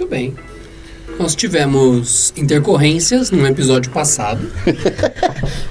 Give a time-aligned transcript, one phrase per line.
[0.00, 0.34] Muito bem.
[1.18, 4.50] Nós tivemos intercorrências num episódio passado.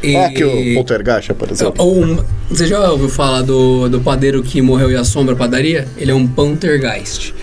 [0.04, 1.74] E- É que o Poltergeist, por exemplo.
[1.84, 5.88] Ou um- você já ouviu falar do, do padeiro que morreu e assombra a padaria?
[5.98, 7.34] Ele é um Poltergeist.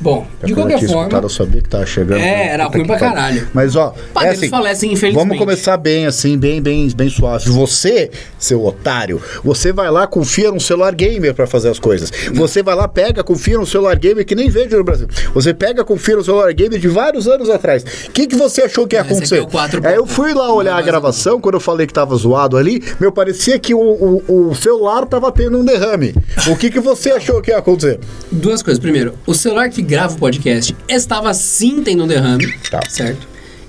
[0.00, 1.02] Bom, de qualquer forma.
[1.02, 2.20] escutado, eu sabia que tava chegando.
[2.20, 3.46] É, era ruim pra caralho.
[3.52, 5.22] Mas, ó, é Padeiros assim, falecem, infelizmente.
[5.22, 7.50] vamos começar bem, assim, bem, bem, bem suave.
[7.50, 12.10] Você, seu otário, você vai lá, confia num celular gamer pra fazer as coisas.
[12.32, 15.06] Você vai lá, pega, confia num celular gamer que nem vende no Brasil.
[15.34, 17.84] Você pega, confia num celular gamer de vários anos atrás.
[18.08, 19.36] O que, que você achou que ia aqui acontecer?
[19.36, 22.16] é o 4 Aí eu fui lá olhar a gravação, quando eu falei que tava
[22.16, 26.14] zoado ali, meu, parecia que o, o, o celular tava tendo um derrame.
[26.48, 28.00] O que, que você achou que ia acontecer?
[28.32, 28.80] Duas coisas.
[28.80, 32.52] Primeiro, o celular que grava o podcast estava sim tendo um derrame.
[32.70, 32.80] Tá.
[32.88, 33.26] Certo?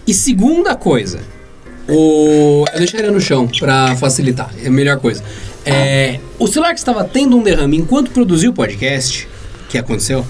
[0.07, 1.20] E segunda coisa,
[1.89, 2.63] o.
[2.71, 4.53] Eu deixaria no chão pra facilitar.
[4.63, 5.23] É a melhor coisa.
[5.65, 9.27] É, o celular que estava tendo um derrame enquanto produziu o podcast,
[9.67, 10.26] que aconteceu,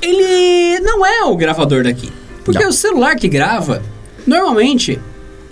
[0.00, 2.12] ele não é o gravador daqui.
[2.44, 2.70] Porque Não.
[2.70, 3.82] o celular que grava,
[4.26, 5.00] normalmente,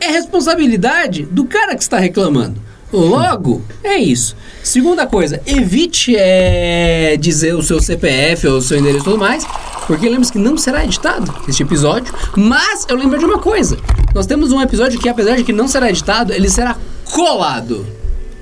[0.00, 2.60] é responsabilidade do cara que está reclamando.
[2.96, 4.36] Logo, é isso.
[4.62, 9.44] Segunda coisa, evite é, dizer o seu CPF ou o seu endereço e tudo mais,
[9.86, 12.14] porque lembre-se que não será editado este episódio.
[12.36, 13.76] Mas eu lembro de uma coisa:
[14.14, 16.76] nós temos um episódio que, apesar de que não será editado, ele será
[17.12, 17.86] colado.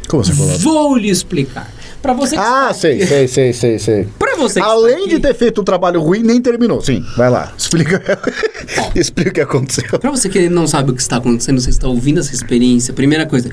[0.08, 0.58] Como você falou?
[0.58, 1.70] Vou lhe explicar.
[2.02, 4.08] Pra você que Ah, sei, sei, sei, sei, sei.
[4.18, 6.80] Pra você que Além de aqui- ter feito um trabalho ruim, nem terminou.
[6.82, 7.52] Sim, vai lá.
[7.56, 8.02] Explica.
[8.94, 9.84] Explica o que aconteceu.
[10.00, 13.24] Pra você que não sabe o que está acontecendo, você está ouvindo essa experiência, primeira
[13.24, 13.50] coisa.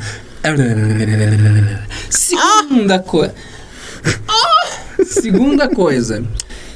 [2.10, 3.34] Segunda coisa.
[5.06, 6.24] Segunda coisa.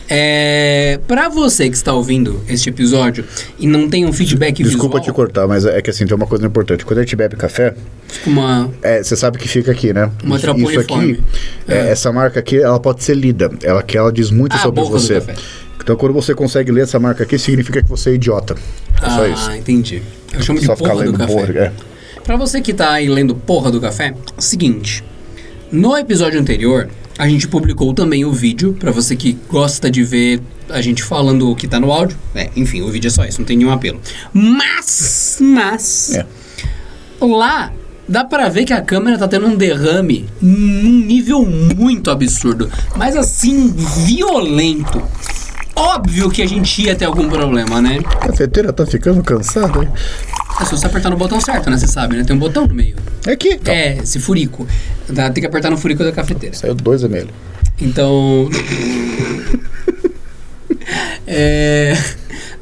[0.09, 0.99] É.
[1.07, 3.23] Pra você que está ouvindo este episódio
[3.57, 6.27] e não tem um feedback Desculpa te visual, cortar, mas é que assim, tem uma
[6.27, 6.85] coisa importante.
[6.85, 7.73] Quando a gente bebe café,
[8.27, 8.69] uma.
[8.81, 10.11] é, você sabe que fica aqui, né?
[10.23, 11.19] Uma Isso- Isso aqui,
[11.67, 11.91] é, É.
[11.91, 13.49] essa marca aqui, ela pode ser lida.
[13.63, 15.21] Ela, que ela diz muito Ah, sobre você.
[15.81, 18.55] Então, quando você consegue ler essa marca aqui, significa que você é idiota.
[19.01, 19.51] É só ah, isso.
[19.51, 20.01] entendi.
[20.33, 21.33] Eu chamo de Só ficar porra do lendo café.
[21.33, 21.53] porra.
[21.59, 21.71] É.
[22.23, 25.03] Pra você que tá aí lendo porra do café, seguinte.
[25.71, 30.41] No episódio anterior, a gente publicou também o vídeo, pra você que gosta de ver
[30.69, 32.17] a gente falando o que tá no áudio.
[32.33, 33.99] É, enfim, o vídeo é só isso, não tem nenhum apelo.
[34.33, 36.25] Mas, mas, É.
[37.19, 37.73] lá
[38.07, 43.15] dá pra ver que a câmera tá tendo um derrame num nível muito absurdo, mas
[43.17, 43.73] assim,
[44.05, 45.01] violento.
[45.75, 47.99] Óbvio que a gente ia ter algum problema, né?
[48.21, 49.89] A cafeteira tá ficando cansada, hein?
[50.61, 51.77] É só você apertar no botão certo, né?
[51.77, 52.23] Você sabe, né?
[52.23, 52.95] Tem um botão no meio.
[53.25, 53.53] É aqui.
[53.53, 54.67] Então, É, esse furico.
[55.07, 56.55] Tem que apertar no furico da cafeteira.
[56.55, 57.29] Saiu dois ml.
[57.81, 58.49] Então.
[61.25, 61.97] é,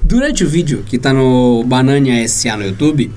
[0.02, 3.12] durante o vídeo que tá no Banania SA no YouTube,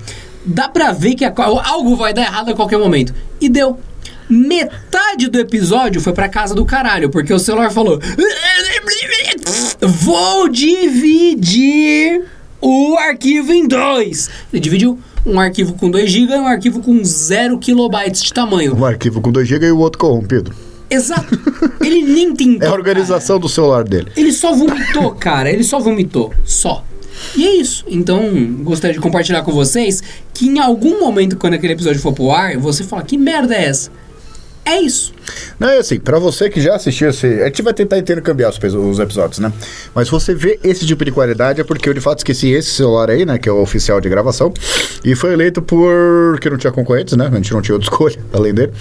[0.45, 3.15] dá pra ver que a- algo vai dar errado a qualquer momento.
[3.41, 3.79] E deu.
[4.29, 8.01] Metade do episódio foi pra casa do caralho, porque o celular falou:
[9.81, 12.25] Vou dividir
[12.61, 14.31] o arquivo em dois.
[14.53, 18.75] Ele dividiu um arquivo com 2 GB e um arquivo com 0 kilobytes de tamanho.
[18.77, 20.55] Um arquivo com 2 GB e o outro corrompido.
[20.91, 21.39] Exato.
[21.81, 22.69] Ele nem tentou.
[22.69, 24.11] É a organização do celular dele.
[24.11, 24.21] cara.
[24.21, 25.51] Ele só vomitou, cara.
[25.51, 26.33] Ele só vomitou.
[26.45, 26.85] Só.
[27.37, 27.85] E é isso.
[27.89, 28.23] Então,
[28.63, 30.03] gostaria de compartilhar com vocês
[30.33, 33.65] que em algum momento, quando aquele episódio for pro ar, você fala: que merda é
[33.67, 33.91] essa?
[34.65, 35.13] É isso.
[35.59, 37.27] Não, é assim, pra você que já assistiu esse.
[37.43, 39.53] A gente vai tentar intercambiar os, os episódios, né?
[39.95, 43.11] Mas você vê esse tipo de qualidade é porque eu de fato esqueci esse celular
[43.11, 43.39] aí, né?
[43.39, 44.53] Que é o oficial de gravação.
[45.05, 46.39] E foi eleito por.
[46.41, 47.29] que não tinha concorrentes, né?
[47.31, 48.73] A gente não tinha outra escolha além dele.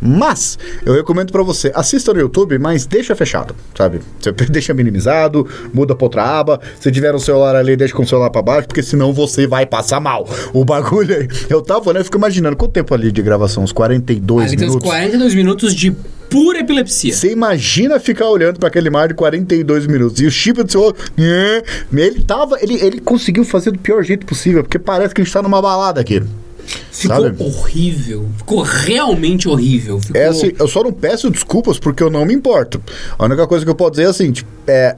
[0.00, 4.00] Mas, eu recomendo pra você, assista no YouTube, mas deixa fechado, sabe?
[4.20, 6.60] Você deixa minimizado, muda pra outra aba.
[6.80, 9.66] Se tiver um celular ali, deixa com o celular pra baixo, porque senão você vai
[9.66, 10.28] passar mal.
[10.52, 11.28] O bagulho aí.
[11.48, 12.00] Eu tava, né?
[12.00, 13.64] Eu fico imaginando, quanto tempo ali de gravação?
[13.64, 14.88] Uns 42 Ali tem uns minutos?
[15.28, 15.90] 42 minutos de
[16.30, 17.12] pura epilepsia.
[17.12, 20.20] Você imagina ficar olhando para aquele mar de 42 minutos.
[20.20, 20.94] E o chip do seu.
[21.18, 21.62] é,
[21.92, 22.58] Ele tava.
[22.60, 25.60] Ele, ele conseguiu fazer do pior jeito possível, porque parece que a gente tá numa
[25.60, 26.22] balada aqui.
[26.92, 27.42] Ficou sabe?
[27.42, 28.28] horrível.
[28.36, 29.98] Ficou realmente horrível.
[30.00, 30.20] Ficou...
[30.20, 32.80] É assim, eu só não peço desculpas porque eu não me importo.
[33.18, 34.96] A única coisa que eu posso dizer é assim, tipo, é.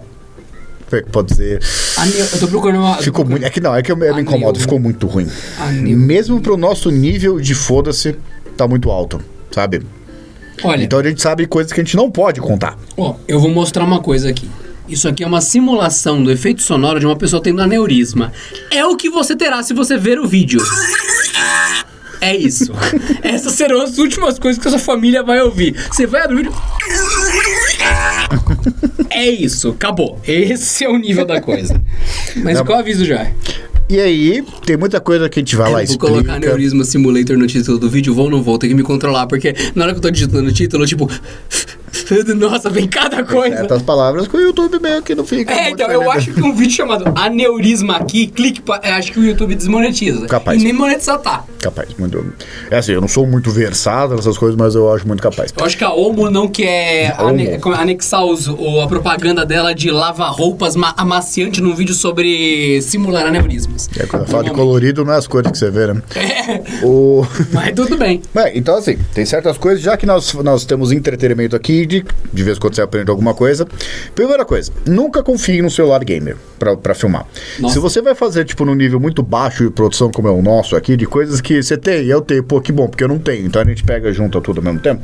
[0.89, 1.61] Como é que pode dizer?
[1.97, 2.97] A neu- Eu tô procurando uma.
[2.97, 3.44] Ficou muito.
[3.47, 5.29] É que não, é que eu, me incomodo, ficou muito ruim.
[5.61, 8.17] A neu- Mesmo pro nosso nível de foda-se,
[8.56, 9.21] tá muito alto,
[9.53, 9.83] sabe?
[10.62, 12.77] Olha, Então a gente sabe coisas que a gente não pode contar.
[12.97, 14.49] Ó, eu vou mostrar uma coisa aqui.
[14.89, 18.33] Isso aqui é uma simulação do efeito sonoro de uma pessoa tendo aneurisma.
[18.71, 20.61] É o que você terá se você ver o vídeo.
[22.21, 22.73] É isso.
[23.23, 25.75] Essas serão as últimas coisas que a sua família vai ouvir.
[25.91, 26.55] Você vai abrir o vídeo.
[29.12, 30.21] É isso, acabou.
[30.27, 31.83] Esse é o nível da coisa.
[32.37, 33.27] Mas qual aviso já?
[33.90, 36.12] E aí, tem muita coisa que a gente vai lá Eu e vou explica.
[36.14, 39.26] colocar Aneurisma Simulator no título do vídeo, vou ou não vou, tem que me controlar,
[39.26, 41.10] porque na hora que eu tô digitando o título, eu tipo.
[42.37, 43.56] Nossa, vem cada coisa.
[43.58, 45.52] Certas palavras que o YouTube meio que não fica.
[45.52, 46.16] É, então, eu feliz.
[46.16, 50.26] acho que um vídeo chamado Aneurisma aqui, clique pra, eu acho que o YouTube desmonetiza.
[50.26, 50.60] Capaz.
[50.60, 51.44] E nem monetizar tá.
[51.60, 52.25] Capaz, muito.
[52.70, 55.52] É assim, eu não sou muito versado nessas coisas, mas eu acho muito capaz.
[55.56, 59.90] Eu acho que a Omo não quer ane- anexar os- o- a propaganda dela de
[59.90, 63.88] lava-roupas ma- amaciante num vídeo sobre simular aneurismas.
[63.98, 66.02] É, quando fala de colorido, não é as cores que você vê, né?
[66.14, 67.26] É, O...
[67.52, 68.22] mas tudo bem.
[68.34, 72.43] Bem, então assim, tem certas coisas, já que nós, nós temos entretenimento aqui, de, de
[72.43, 73.67] vez em quando você aprende alguma coisa.
[74.15, 77.27] Primeira coisa, nunca confie no celular gamer pra, pra filmar.
[77.59, 77.75] Nossa.
[77.75, 80.77] Se você vai fazer, tipo, num nível muito baixo de produção, como é o nosso
[80.77, 83.47] aqui, de coisas que você tem, eu tenho, pô, que bom, porque eu não tenho,
[83.47, 85.03] então a gente pega junto tudo ao mesmo tempo,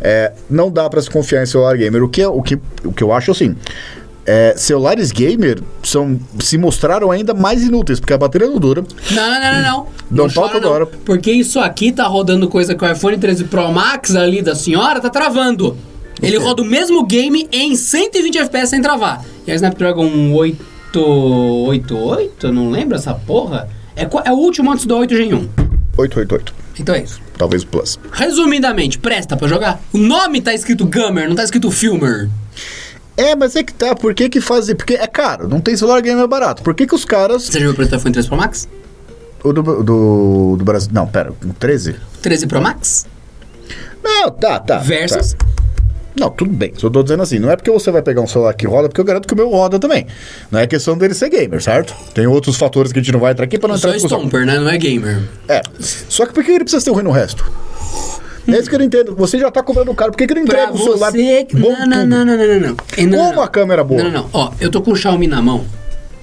[0.00, 2.02] é, não dá pra se confiar em celular gamer.
[2.02, 3.56] O que, é- o que, o que eu acho, assim...
[4.26, 8.82] é, celulares gamer são, se mostraram ainda mais inúteis, porque a bateria não dura.
[9.10, 9.86] Não, não, não, não.
[10.10, 10.86] Não, Não toca toda hora.
[10.86, 15.00] Porque isso aqui tá rodando coisa que o iPhone 13 Pro Max ali da senhora
[15.00, 15.76] tá travando.
[16.22, 19.22] Ele roda o mesmo game em 120 FPS sem travar.
[19.46, 23.68] E a Snapdragon 888, não lembro essa porra?
[23.96, 25.46] É, é o último antes do 8Gen1.
[25.96, 27.20] 888, Então é isso.
[27.38, 27.98] talvez o Plus.
[28.12, 29.80] Resumidamente, presta pra jogar?
[29.92, 32.28] O nome tá escrito Gamer, não tá escrito Filmer.
[33.16, 34.74] É, mas é que tá, por que que fazem?
[34.74, 36.62] Porque é caro, não tem celular gamer barato.
[36.64, 37.44] Por que que os caras...
[37.44, 38.68] Você já viu o preço do iPhone 13 Pro Max?
[39.44, 40.90] O do, do, do Brasil...
[40.92, 41.94] Não, pera, o 13?
[42.22, 43.06] 13 Pro Max?
[44.02, 44.78] Não, tá, tá.
[44.78, 45.34] Versus?
[45.34, 45.46] tá.
[46.18, 48.54] Não, tudo bem, só tô dizendo assim, não é porque você vai pegar um celular
[48.54, 50.06] que roda, porque eu garanto que o meu roda também.
[50.50, 51.94] Não é questão dele ser gamer, certo?
[52.14, 54.20] Tem outros fatores que a gente não vai entrar aqui pra não entrar em discussão.
[54.20, 54.58] Stomper, né?
[54.58, 55.22] Não é gamer.
[55.48, 57.44] É, só que por que ele precisa ter ruim no resto?
[58.46, 59.16] É isso que eu não entendo.
[59.16, 61.46] Você já tá cobrando caro, por que que ele não Pra entrega o celular você...
[61.52, 62.76] bom Não, não, não, não, não, não,
[63.08, 63.26] não.
[63.26, 64.02] Ou uma câmera boa?
[64.02, 64.30] Não, não, não.
[64.32, 65.64] Ó, eu tô com o Xiaomi na mão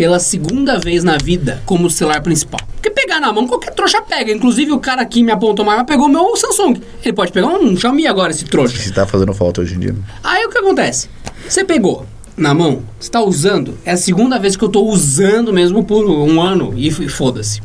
[0.02, 2.60] pela segunda vez na vida como celular principal.
[2.74, 4.32] Porque pegar na mão, qualquer trouxa pega.
[4.32, 6.82] Inclusive, o cara aqui me apontou mais, pegou o meu Samsung.
[7.06, 8.82] Ele pode pegar um Xiaomi agora, esse trouxa.
[8.82, 9.96] Se tá fazendo falta hoje em dia.
[10.24, 11.08] Aí o que acontece?
[11.48, 12.04] Você pegou
[12.36, 16.04] na mão, você tá usando, é a segunda vez que eu tô usando mesmo por
[16.04, 17.62] um ano e foda-se.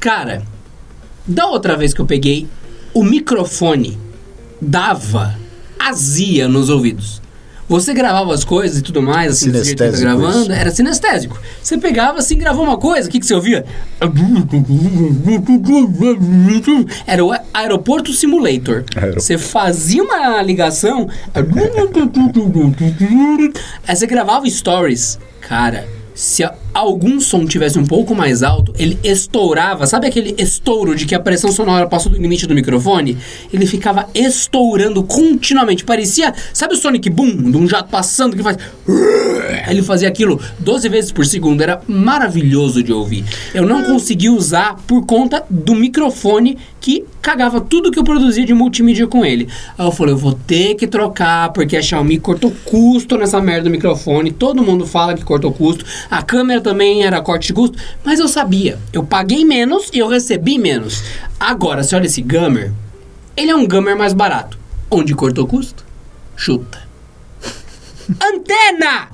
[0.00, 0.42] Cara,
[1.24, 2.48] da outra vez que eu peguei,
[2.92, 3.96] o microfone
[4.60, 5.38] dava
[5.78, 7.22] azia nos ouvidos.
[7.70, 10.52] Você gravava as coisas e tudo mais, assim, tá Sinestésico gravando, isso.
[10.52, 11.40] era sinestésico.
[11.62, 13.64] Você pegava assim, gravou uma coisa, o que, que você ouvia?
[17.06, 18.82] Era o Aeroporto Simulator.
[19.14, 21.08] Você fazia uma ligação.
[23.86, 25.20] Aí você gravava stories.
[25.40, 25.86] Cara,
[26.20, 29.86] se algum som tivesse um pouco mais alto, ele estourava.
[29.86, 33.16] Sabe aquele estouro de que a pressão sonora passou do limite do microfone?
[33.50, 35.82] Ele ficava estourando continuamente.
[35.82, 36.34] Parecia.
[36.52, 37.50] Sabe o Sonic Boom?
[37.50, 38.58] De um jato passando que faz.
[39.66, 41.62] Ele fazia aquilo 12 vezes por segundo.
[41.62, 43.24] Era maravilhoso de ouvir.
[43.54, 48.54] Eu não consegui usar por conta do microfone que cagava tudo que eu produzia de
[48.54, 49.48] multimídia com ele.
[49.76, 53.64] Aí eu falei, eu vou ter que trocar, porque a Xiaomi cortou custo nessa merda
[53.64, 54.32] do microfone.
[54.32, 55.84] Todo mundo fala que cortou custo.
[56.10, 57.78] A câmera também era corte de custo.
[58.04, 58.78] Mas eu sabia.
[58.92, 61.02] Eu paguei menos e eu recebi menos.
[61.38, 62.72] Agora, se olha esse Gamer,
[63.36, 64.58] ele é um Gamer mais barato.
[64.90, 65.84] Onde cortou custo?
[66.34, 66.80] Chuta.
[68.20, 69.08] Antena!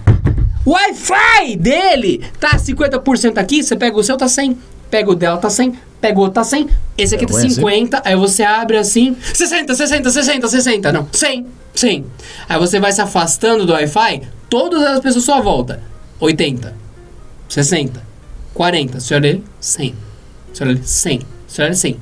[0.67, 4.59] Wi-Fi dele tá 50% aqui, você pega o seu, tá 100.
[4.91, 5.79] Pega o dela, tá 100.
[6.01, 6.69] Pega o outro, tá 100.
[6.97, 7.55] Esse aqui É tá ruim assim?
[7.55, 8.03] 50.
[8.05, 9.17] Aí você abre assim.
[9.35, 10.93] 60, 60, 60, 60.
[10.93, 12.07] Não, 100, 100.
[12.49, 14.23] Aí você vai se afastando do Wi-Fi.
[14.49, 15.83] Todas as pessoas à sua volta.
[16.19, 16.75] 80,
[17.49, 18.03] 60,
[18.55, 19.01] 40.
[19.01, 19.95] Você olha ele, 100.
[20.53, 21.21] Você olha ele, 100.
[21.47, 22.01] Você olha ele, 100.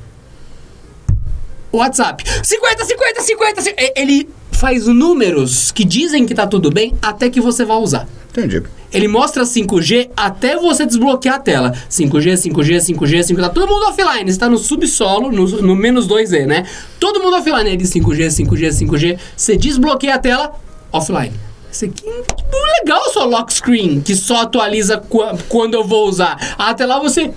[1.73, 2.23] WhatsApp.
[2.43, 3.83] 50, 50, 50, 50.
[3.83, 8.07] E- Ele faz números que dizem que tá tudo bem até que você vai usar.
[8.31, 8.63] Entendi.
[8.93, 11.73] Ele mostra 5G até você desbloquear a tela.
[11.91, 13.41] 5G, 5G, 5G, 5G.
[13.41, 14.33] Tá todo mundo offline.
[14.33, 16.65] Você tá no subsolo, no, no menos 2E, né?
[17.01, 17.71] Todo mundo offline.
[17.71, 19.19] Ele 5G, 5G, 5G.
[19.37, 20.53] Você desbloqueia a tela,
[20.93, 21.33] offline.
[21.75, 26.09] Isso aqui é legal o seu lock screen, que só atualiza qua- quando eu vou
[26.09, 26.37] usar.
[26.57, 27.33] Até lá você.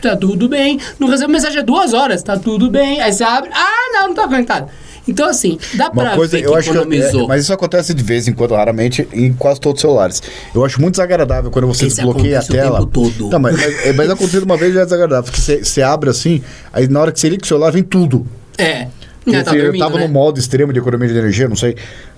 [0.00, 0.80] Tá tudo bem.
[0.98, 2.22] Não recebe mensagem há duas horas.
[2.22, 3.00] Tá tudo bem.
[3.02, 3.50] Aí você abre.
[3.52, 4.70] Ah, não, não tá conectado.
[5.06, 6.76] Então, assim, dá Uma pra coisa, ver eu que acho que.
[6.78, 7.24] economizou.
[7.24, 10.22] é, mas isso acontece de vez em quando, raramente, em quase todos os celulares.
[10.54, 12.78] Eu acho muito desagradável quando você Isso desbloqueia a acontece o tela.
[12.78, 13.28] tempo todo.
[13.30, 15.24] Não, mas, mas, mas aconteceu uma vez já é desagradável.
[15.24, 16.42] Porque você, você abre assim,
[16.72, 18.26] aí na hora que você liga o celular vem tudo.
[18.56, 18.88] É.
[19.22, 20.06] Porque É, tá dormindo, tava né?
[20.06, 21.76] no modo extremo de economia de energia, não sei.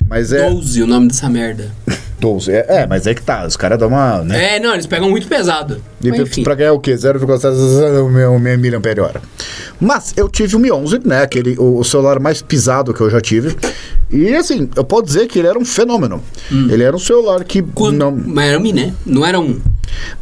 [0.08, 0.48] Mas é.
[0.48, 1.70] 12 o nome dessa merda.
[2.18, 2.50] 12.
[2.50, 3.46] É, é, mas é que tá.
[3.46, 4.22] Os caras dão uma.
[4.22, 4.56] Né?
[4.56, 5.82] É, não, eles pegam muito pesado.
[6.02, 6.42] E Mas, enfim.
[6.42, 6.94] pra ganhar o quê?
[6.94, 7.20] 0,7
[8.10, 9.02] mAh.
[9.02, 9.20] hora.
[9.78, 11.22] Mas eu tive o Mi 11, né?
[11.22, 13.54] Aquele, o, o celular mais pisado que eu já tive.
[14.10, 16.22] E assim, eu posso dizer que ele era um fenômeno.
[16.50, 18.12] Ele era um celular que Quando- não...
[18.12, 18.94] Mas era um Mi, né?
[19.04, 19.60] Não era um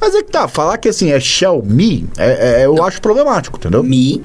[0.00, 3.82] Mas é que tá, falar que assim é Xiaomi, é, é- eu acho problemático, entendeu?
[3.82, 4.22] Mi,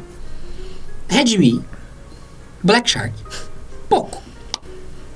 [1.10, 1.62] Redmi,
[2.64, 3.14] Black Shark.
[3.90, 4.22] Pouco.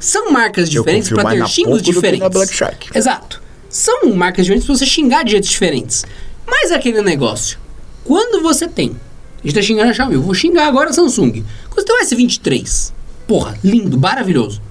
[0.03, 2.29] São marcas diferentes para ter xingos que na diferentes.
[2.29, 2.89] Black Shark.
[2.93, 3.41] Exato.
[3.69, 6.05] São marcas diferentes pra você xingar de jeitos diferentes.
[6.45, 7.57] Mas aquele negócio.
[8.03, 8.97] Quando você tem.
[9.41, 10.15] A gente tá xingando a Xiaomi.
[10.15, 11.45] Eu vou xingar agora a Samsung.
[11.69, 12.91] Quando você tem um S23.
[13.25, 14.61] Porra, lindo, maravilhoso.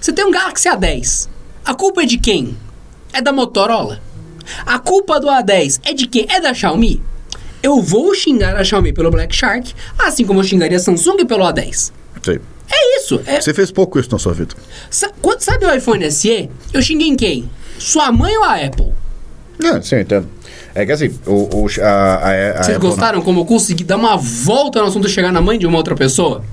[0.00, 1.28] Você tem um Galaxy A10.
[1.66, 2.56] A culpa é de quem?
[3.12, 4.00] É da Motorola?
[4.64, 6.26] A culpa do A10 é de quem?
[6.30, 7.02] É da Xiaomi?
[7.62, 11.44] Eu vou xingar a Xiaomi pelo Black Shark, assim como eu xingaria a Samsung pelo
[11.44, 11.92] A10.
[12.22, 12.40] Sei.
[12.70, 13.20] É isso.
[13.26, 14.54] É, Você fez pouco isso na sua vida.
[14.90, 16.48] Sa- quando sabe o iPhone SE?
[16.72, 17.50] Eu xinguei em quem?
[17.78, 18.92] Sua mãe ou a Apple?
[19.58, 20.28] Não, sim, eu entendo.
[20.74, 23.96] É que assim, o, o, a, a, a Vocês Apple- gostaram como eu consegui dar
[23.96, 26.44] uma volta no assunto chegar na mãe de uma outra pessoa?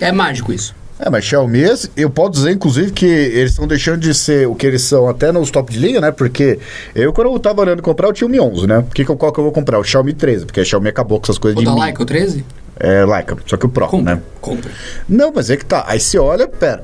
[0.00, 0.74] É mágico isso.
[0.98, 1.62] É, mas Xiaomi,
[1.96, 5.32] eu posso dizer, inclusive, que eles estão deixando de ser o que eles são até
[5.32, 6.10] nos top de linha, né?
[6.10, 6.58] Porque
[6.94, 8.84] eu, quando eu tava olhando comprar, eu tinha o Mi 11, né?
[8.94, 9.78] Que, qual que eu vou comprar?
[9.78, 11.80] O Xiaomi 13, porque a Xiaomi acabou com essas coisas de da Mi.
[11.80, 12.44] Leica, o 13?
[12.80, 14.16] É, Leica, só que o Pro, Compra.
[14.16, 14.22] né?
[14.40, 14.70] Compra.
[15.08, 15.84] Não, mas é que tá.
[15.86, 16.82] Aí você olha, pera.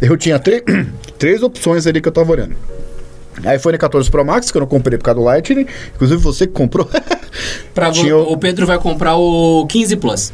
[0.00, 0.38] Eu tinha
[1.18, 2.56] três, opções ali que eu tava olhando.
[3.54, 5.66] iPhone 14 Pro Max, que eu não comprei por causa do Lightning.
[5.94, 6.88] Inclusive você que comprou.
[7.72, 10.32] Pra Tinha o- O Pedro vai comprar o 15 Plus.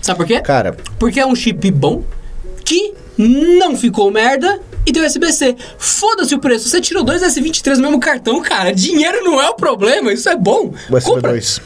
[0.00, 0.40] Sabe por quê?
[0.40, 2.02] Cara, Porque é um chip bom,
[2.64, 5.54] que não ficou merda e tem USB-C.
[5.78, 6.68] Foda-se o preço.
[6.68, 8.72] Você tirou dois S23 no mesmo cartão, cara.
[8.72, 10.72] Dinheiro não é o problema, isso é bom.
[10.90, 11.30] USB Compra.
[11.30, 11.60] 2.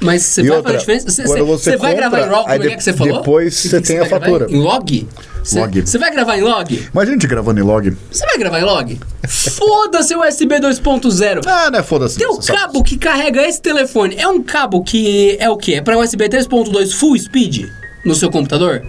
[0.00, 1.10] Mas você vai outra, fazer diferença?
[1.10, 3.18] Você, você- vai compra, gravar em log, como é de- que você falou?
[3.18, 4.46] depois você tem a fatura.
[4.48, 5.08] Em log?
[5.42, 5.80] Você, Log.
[5.80, 6.74] Você vai gravar em log?
[6.92, 7.96] Imagina a gente gravando em log.
[8.10, 9.00] Você vai gravar em log?
[9.26, 11.40] Foda-se o USB 2.0.
[11.46, 11.82] Ah, né?
[11.82, 12.18] Foda-se.
[12.18, 12.58] Tem o você sabe.
[12.58, 14.16] cabo que carrega esse telefone.
[14.18, 15.74] É um cabo que é o quê?
[15.74, 17.66] É para USB 3.2 full speed
[18.04, 18.82] no seu computador?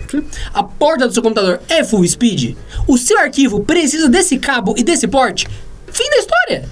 [0.54, 2.56] A porta do seu computador é full speed?
[2.88, 5.48] O seu arquivo precisa desse cabo e desse porte?
[5.92, 6.66] Fim da história.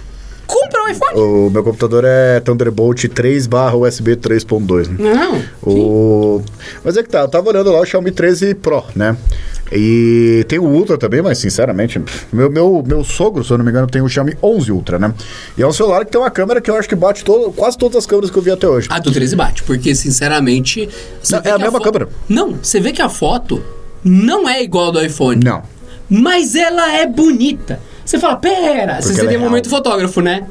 [0.47, 1.19] Compra um iPhone.
[1.19, 4.87] O meu computador é Thunderbolt 3 barra USB 3.2.
[4.87, 5.13] Né?
[5.13, 5.43] Não.
[5.61, 6.41] O...
[6.83, 9.15] Mas é que tá, eu tava olhando lá o Xiaomi 13 Pro, né?
[9.71, 12.01] E tem o Ultra também, mas sinceramente,
[12.31, 15.13] meu, meu, meu sogro, se eu não me engano, tem o Xiaomi 11 Ultra, né?
[15.57, 17.77] E é um celular que tem uma câmera que eu acho que bate todo, quase
[17.77, 18.87] todas as câmeras que eu vi até hoje.
[18.89, 20.87] A do 13 bate, porque sinceramente.
[21.29, 22.07] Não, é a mesma fo- câmera.
[22.29, 23.61] Não, você vê que a foto
[24.01, 25.43] não é igual a do iPhone.
[25.43, 25.61] Não.
[26.09, 27.81] Mas ela é bonita.
[28.07, 30.45] Você fala, pera, você ela tem é um momento fotógrafo, né?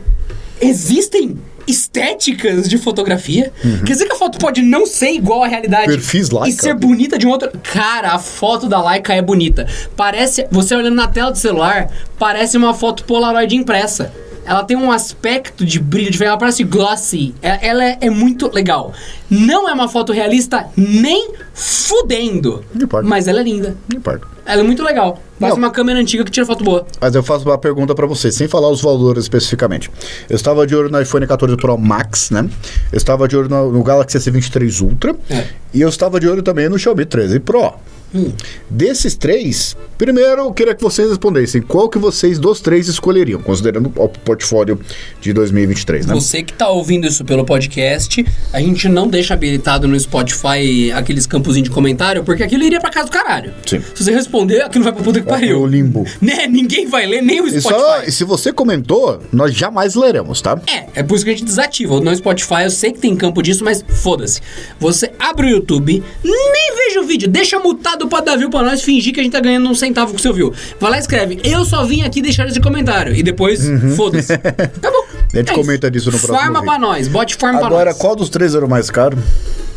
[0.61, 3.51] Existem estéticas de fotografia.
[3.85, 5.89] Quer dizer que a foto pode não ser igual à realidade.
[5.89, 5.97] Uhum.
[5.97, 6.49] Perfis Leica.
[6.49, 7.51] E ser bonita de um outro.
[7.63, 9.67] Cara, a foto da Leica é bonita.
[9.97, 10.47] Parece.
[10.51, 14.13] Você olhando na tela do celular, parece uma foto Polaroid impressa.
[14.45, 17.35] Ela tem um aspecto de brilho diferente, ela parece glossy.
[17.43, 18.93] É- Ela é, é muito legal.
[19.29, 22.65] Não é uma foto realista nem fudendo.
[23.09, 23.77] Mas ela é linda.
[23.89, 24.36] Não importa.
[24.47, 25.21] Ela é muito legal.
[25.39, 25.55] Não.
[25.55, 26.87] uma câmera antiga que tira foto boa.
[27.01, 29.91] Mas eu faço uma pergunta pra você, sem falar os valores especificamente.
[30.31, 32.49] Eu estava de olho no iPhone 14 Pro Max, né?
[32.93, 35.15] Eu estava de olho no, no Galaxy S23 Ultra.
[35.29, 35.49] É.
[35.75, 37.75] E eu estava de olho também no Xiaomi 13 Pro.
[38.15, 38.33] Hum.
[38.71, 43.93] Desses três, primeiro eu queria que vocês respondessem qual que vocês dos três escolheriam, considerando
[43.95, 44.81] o portfólio
[45.21, 46.15] de 2023, né?
[46.15, 51.27] Você que tá ouvindo isso pelo podcast, a gente não deixa habilitado no Spotify aqueles
[51.27, 53.53] campozinhos de comentário, porque aquilo iria pra casa do caralho.
[53.67, 53.83] Sim.
[53.95, 55.59] Se você responder, aquilo vai pra puta que pariu.
[55.61, 56.05] pro limbo.
[56.27, 56.47] Né?
[56.49, 58.09] Ninguém vai ler, nem o só, Spotify.
[58.09, 60.61] e se você comentou, nós jamais leremos, tá?
[60.67, 62.01] É, é por isso que a gente desativa.
[62.01, 64.41] No Spotify eu sei que tem campo disso, mas foda-se.
[64.81, 68.83] Você abre o YouTube, nem veja o vídeo, deixa mutado pra dar view pra nós,
[68.83, 70.53] fingir que a gente tá ganhando um centavo com o seu view.
[70.81, 73.15] Vai lá e escreve, eu só vim aqui deixar esse comentário.
[73.15, 73.61] E depois,
[73.97, 74.33] foda-se.
[74.37, 75.01] Acabou.
[75.01, 75.07] Uhum.
[75.33, 75.93] A gente É comenta isso.
[75.93, 76.65] disso no próximo vídeo.
[76.65, 77.99] pra nós, bote farma pra Agora, nós.
[77.99, 79.17] qual dos três era o mais caro?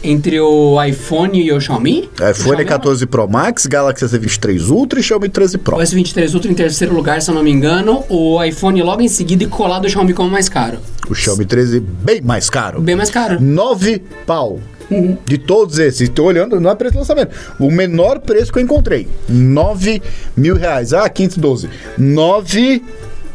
[0.01, 2.09] Entre o iPhone e o Xiaomi?
[2.19, 5.75] O iPhone Xiaomi é 14 Pro Max, Galaxy S23 Ultra e Xiaomi 13 Pro.
[5.75, 8.05] O S23 Ultra em terceiro lugar, se eu não me engano.
[8.07, 10.77] O iPhone logo em seguida e colado o Xiaomi como mais caro.
[11.09, 12.79] O Xiaomi 13 bem mais caro.
[12.81, 13.41] Bem mais caro.
[13.41, 14.59] 9 pau.
[14.91, 15.17] Uhum.
[15.25, 17.31] De todos esses, estou olhando, não é preço de lançamento.
[17.59, 20.01] O menor preço que eu encontrei: 9
[20.35, 20.93] mil reais.
[20.93, 21.69] Ah, 512.
[21.97, 22.83] 9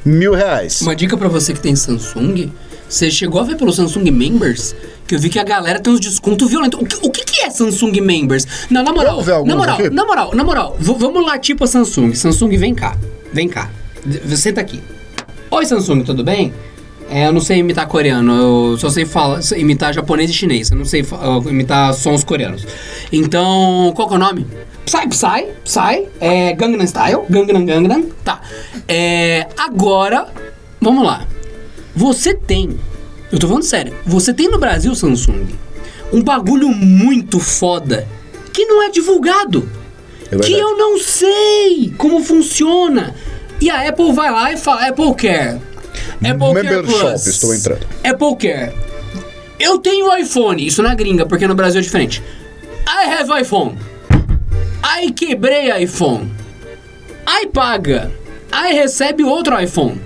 [0.05, 0.81] mil reais.
[0.83, 2.51] Uma dica pra você que tem Samsung.
[2.89, 4.75] Você chegou a ver pelo Samsung Members?
[5.07, 6.81] Que eu vi que a galera tem uns descontos violentos.
[6.81, 8.47] O que, o que que é Samsung Members?
[8.71, 9.91] Não, na moral, na moral, aqui?
[9.91, 10.77] na moral, na moral.
[10.81, 12.15] vamos lá, tipo a Samsung.
[12.15, 12.97] Samsung, vem cá.
[13.33, 13.71] Vem cá.
[14.05, 14.81] D- Senta aqui.
[15.51, 16.53] Oi, Samsung, tudo bem?
[17.11, 18.33] É, eu não sei imitar coreano,
[18.73, 22.67] eu só sei falar, imitar japonês e chinês, eu não sei uh, imitar sons coreanos.
[23.13, 24.47] Então, qual que é o nome?
[24.85, 28.41] Psy, Psy, Psy, é Gangnam Style, Gangnam Gangnam, tá.
[28.89, 30.29] É, agora,
[30.81, 31.27] vamos lá.
[31.95, 32.79] Você tem,
[33.31, 35.47] eu tô falando sério, você tem no Brasil, Samsung,
[36.13, 38.07] um bagulho muito foda
[38.53, 39.69] que não é divulgado.
[40.31, 43.15] É que eu não sei como funciona.
[43.61, 45.61] E a Apple vai lá e fala, Apple Care.
[46.17, 46.99] Apple Care Member Plus.
[46.99, 47.87] Shop, estou entrando.
[48.03, 48.73] Apple Care.
[49.59, 52.23] Eu tenho iPhone, isso na gringa, porque no Brasil é diferente.
[52.87, 53.79] I have iPhone.
[54.83, 56.31] Aí quebrei iPhone.
[57.25, 58.13] Aí paga.
[58.51, 60.01] Aí recebe outro iPhone.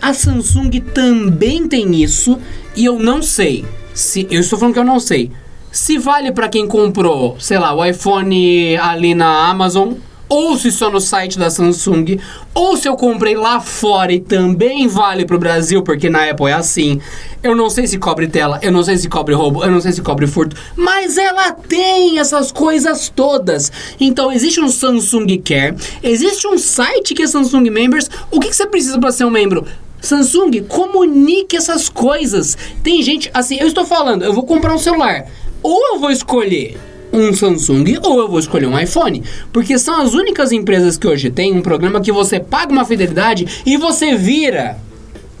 [0.00, 2.38] A Samsung também tem isso
[2.74, 3.64] e eu não sei.
[3.92, 5.30] Se eu estou falando que eu não sei.
[5.70, 9.94] Se vale para quem comprou, sei lá, o iPhone ali na Amazon
[10.30, 12.20] ou se só no site da Samsung,
[12.54, 16.52] ou se eu comprei lá fora e também vale pro Brasil, porque na Apple é
[16.52, 17.00] assim.
[17.42, 19.90] Eu não sei se cobre tela, eu não sei se cobre roubo, eu não sei
[19.90, 23.72] se cobre furto, mas ela tem essas coisas todas.
[23.98, 28.08] Então existe um Samsung Care, existe um site que é Samsung Members.
[28.30, 29.66] O que, que você precisa para ser um membro?
[30.00, 32.56] Samsung, comunique essas coisas.
[32.84, 35.26] Tem gente, assim, eu estou falando, eu vou comprar um celular.
[35.62, 36.78] Ou eu vou escolher
[37.12, 39.22] um Samsung ou eu vou escolher um iPhone.
[39.52, 43.62] Porque são as únicas empresas que hoje têm um programa que você paga uma fidelidade
[43.66, 44.76] e você vira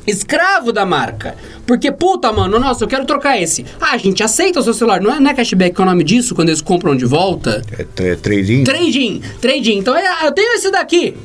[0.06, 1.36] escravo da marca.
[1.66, 3.64] Porque, puta, mano, nossa, eu quero trocar esse.
[3.80, 5.00] Ah, a gente aceita o seu celular.
[5.00, 7.62] Não é, não é cashback que é o nome disso quando eles compram de volta?
[7.78, 8.64] É, é trading?
[8.64, 9.78] Trading, trading.
[9.78, 11.16] Então é, eu tenho esse daqui.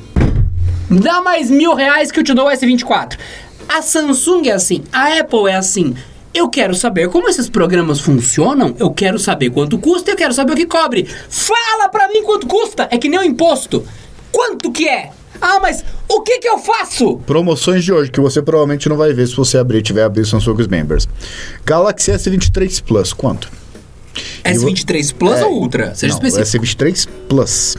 [0.88, 3.18] Dá mais mil reais que eu te dou o S24.
[3.68, 5.94] A Samsung é assim, a Apple é assim.
[6.36, 10.52] Eu quero saber como esses programas funcionam, eu quero saber quanto custa, eu quero saber
[10.52, 11.08] o que cobre.
[11.30, 12.86] Fala pra mim quanto custa!
[12.90, 13.82] É que nem o imposto.
[14.30, 15.12] Quanto que é?
[15.40, 17.16] Ah, mas o que que eu faço?
[17.20, 20.68] Promoções de hoje que você provavelmente não vai ver se você abrir, tiver abrir Samsung
[20.68, 21.08] Members.
[21.64, 23.50] Galaxy S23 Plus, quanto?
[24.44, 25.94] S23 Plus É, ou Ultra?
[25.94, 26.66] Seja não, específico.
[26.66, 27.76] S23 Plus.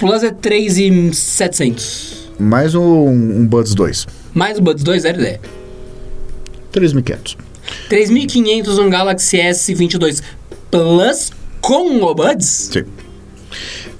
[0.00, 2.32] Plus é 3,700.
[2.36, 4.08] Mais um, um Buds 2.
[4.34, 5.40] Mais o Buds 2, zero ideia.
[6.72, 7.36] 3.500.
[7.88, 10.22] 3.500 um Galaxy S22
[10.70, 12.70] Plus com o Buds?
[12.72, 12.84] Sim.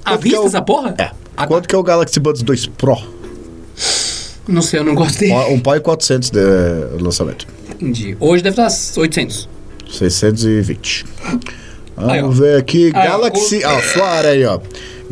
[0.03, 0.95] À que vista é o- essa porra?
[0.97, 1.11] É.
[1.37, 2.97] Ah, Quanto que é o Galaxy Buds 2 Pro?
[4.47, 5.31] Não sei, eu não gostei.
[5.31, 6.39] Um pau e 400 de
[7.01, 7.47] lançamento.
[7.71, 8.15] Entendi.
[8.19, 9.47] Hoje deve estar 800.
[9.89, 11.05] 620.
[11.95, 12.91] Vamos Aí, ver aqui.
[12.93, 13.63] Aí, ó, Galaxy.
[13.63, 14.59] o- Ó, sua área aí, ó.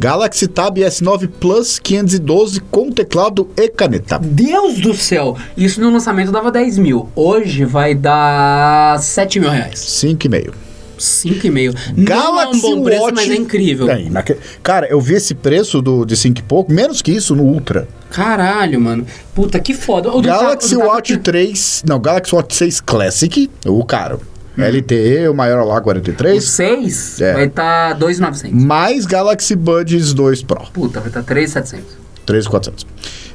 [0.05, 4.17] Galaxy Tab S9 Plus 512 com teclado e caneta.
[4.17, 5.37] Deus do céu!
[5.55, 7.07] Isso no lançamento dava 10 mil.
[7.15, 9.77] Hoje vai dar 7 mil reais.
[9.79, 10.53] 5,5.
[10.97, 11.75] 5,5.
[11.95, 13.13] Não é um Galaxy bom preço, Watch.
[13.15, 13.91] mas é incrível.
[13.91, 17.35] Aí, naque- Cara, eu vi esse preço do, de 5 e pouco, menos que isso
[17.35, 17.87] no Ultra.
[18.09, 19.05] Caralho, mano.
[19.35, 20.11] Puta, que foda.
[20.11, 21.83] O Galaxy do Watch 3.
[21.87, 24.19] Não, Galaxy Watch 6 Classic, o caro.
[24.57, 26.43] LTE, o maior lá, O 43.
[26.43, 27.33] 6 É.
[27.33, 28.61] vai estar 2,900.
[28.63, 30.65] Mais Galaxy Buds 2 Pro.
[30.73, 32.01] Puta, vai estar 3,700.
[32.25, 32.85] 3,400.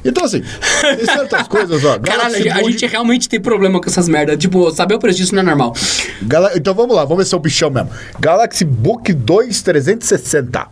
[0.05, 1.99] Então, assim, tem certas coisas, ó.
[1.99, 4.37] Caralho, Galaxy a Bud- gente realmente tem problema com essas merdas.
[4.37, 5.73] Tipo, saber o preço disso não é normal.
[6.21, 7.89] Gala- Então vamos lá, vamos ver se é o bichão mesmo.
[8.19, 10.67] Galaxy Book 2 360.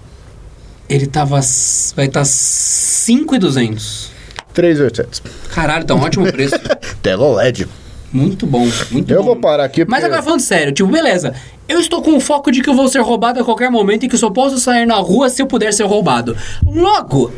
[0.87, 1.39] Ele tava.
[1.95, 4.11] Vai estar 5,200.
[4.53, 5.21] 3,800.
[5.53, 6.55] Caralho, tá um ótimo preço.
[7.01, 7.67] Tela OLED.
[8.15, 9.25] Muito bom, muito Eu bom.
[9.25, 11.33] vou parar aqui Mas agora falando sério, tipo, beleza.
[11.67, 14.07] Eu estou com o foco de que eu vou ser roubado a qualquer momento e
[14.09, 16.37] que só posso sair na rua se eu puder ser roubado.
[16.65, 17.29] Logo,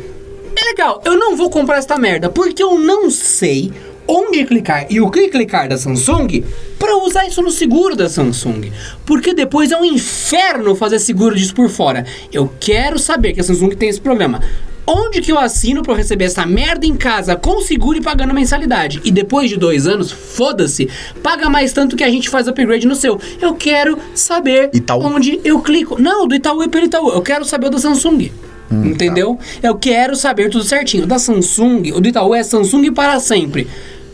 [0.54, 3.72] é legal, eu não vou comprar esta merda, porque eu não sei
[4.06, 6.42] onde clicar e o que clicar da Samsung
[6.78, 8.70] para usar isso no seguro da Samsung.
[9.04, 12.06] Porque depois é um inferno fazer seguro disso por fora.
[12.32, 14.40] Eu quero saber que a Samsung tem esse programa.
[14.90, 18.32] Onde que eu assino pra eu receber essa merda em casa com seguro e pagando
[18.32, 19.02] mensalidade?
[19.04, 20.88] E depois de dois anos, foda-se,
[21.22, 23.20] paga mais tanto que a gente faz upgrade no seu.
[23.38, 25.02] Eu quero saber Itaú.
[25.04, 26.00] onde eu clico.
[26.00, 27.10] Não, do Itaú é pelo Itaú.
[27.10, 28.32] Eu quero saber o da Samsung.
[28.72, 29.38] Hum, Entendeu?
[29.60, 29.68] tá.
[29.68, 31.04] Eu quero saber tudo certinho.
[31.04, 33.68] O da Samsung, o do Itaú é Samsung para sempre.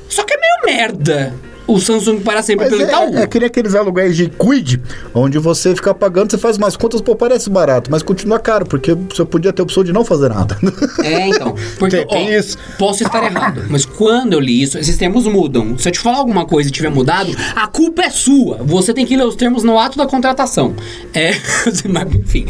[0.09, 1.35] Só que é meio merda
[1.67, 3.15] o Samsung para sempre Mas pelo Itaú.
[3.17, 4.81] é, é que nem aqueles aluguéis de Quid,
[5.15, 8.93] onde você fica pagando, você faz umas contas, pô, parece barato, mas continua caro, porque
[8.95, 10.59] você podia ter a opção de não fazer nada.
[11.03, 11.55] É, então.
[11.79, 12.57] Porque, Tem- tem ó, isso.
[12.79, 15.77] posso estar errado, mas quando eu li isso, esses termos mudam.
[15.79, 18.59] Se eu te falar alguma coisa e tiver mudado, a culpa é sua.
[18.63, 20.75] Você tem que ler os termos no ato da contratação.
[21.13, 21.33] É,
[21.89, 22.47] mas, enfim.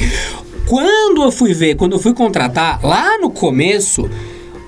[0.67, 4.09] Quando eu fui ver, quando eu fui contratar, lá no começo,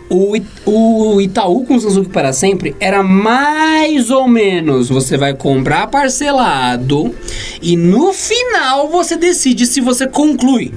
[0.09, 4.89] o, o Itaú com Samsung para sempre era mais ou menos.
[4.89, 7.15] Você vai comprar parcelado
[7.61, 10.73] e no final você decide se você conclui.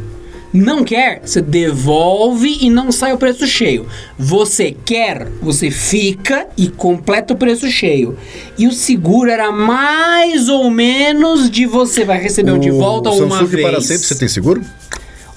[0.51, 3.85] Não quer, você devolve e não sai o preço cheio.
[4.17, 8.17] Você quer, você fica e completa o preço cheio.
[8.57, 13.37] E o seguro era mais ou menos de você vai receber de volta o uma
[13.37, 13.67] Samsung vez.
[13.67, 14.61] para sempre, você tem seguro?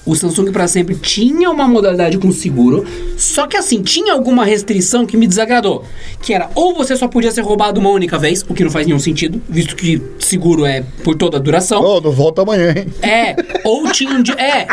[0.05, 2.85] O Samsung para sempre tinha uma modalidade com seguro,
[3.17, 5.85] só que assim, tinha alguma restrição que me desagradou.
[6.21, 8.85] Que era ou você só podia ser roubado uma única vez, o que não faz
[8.85, 11.81] nenhum sentido, visto que seguro é por toda a duração.
[11.81, 12.87] Oh, não volta amanhã, hein?
[13.01, 14.67] É, ou tinha um de, é,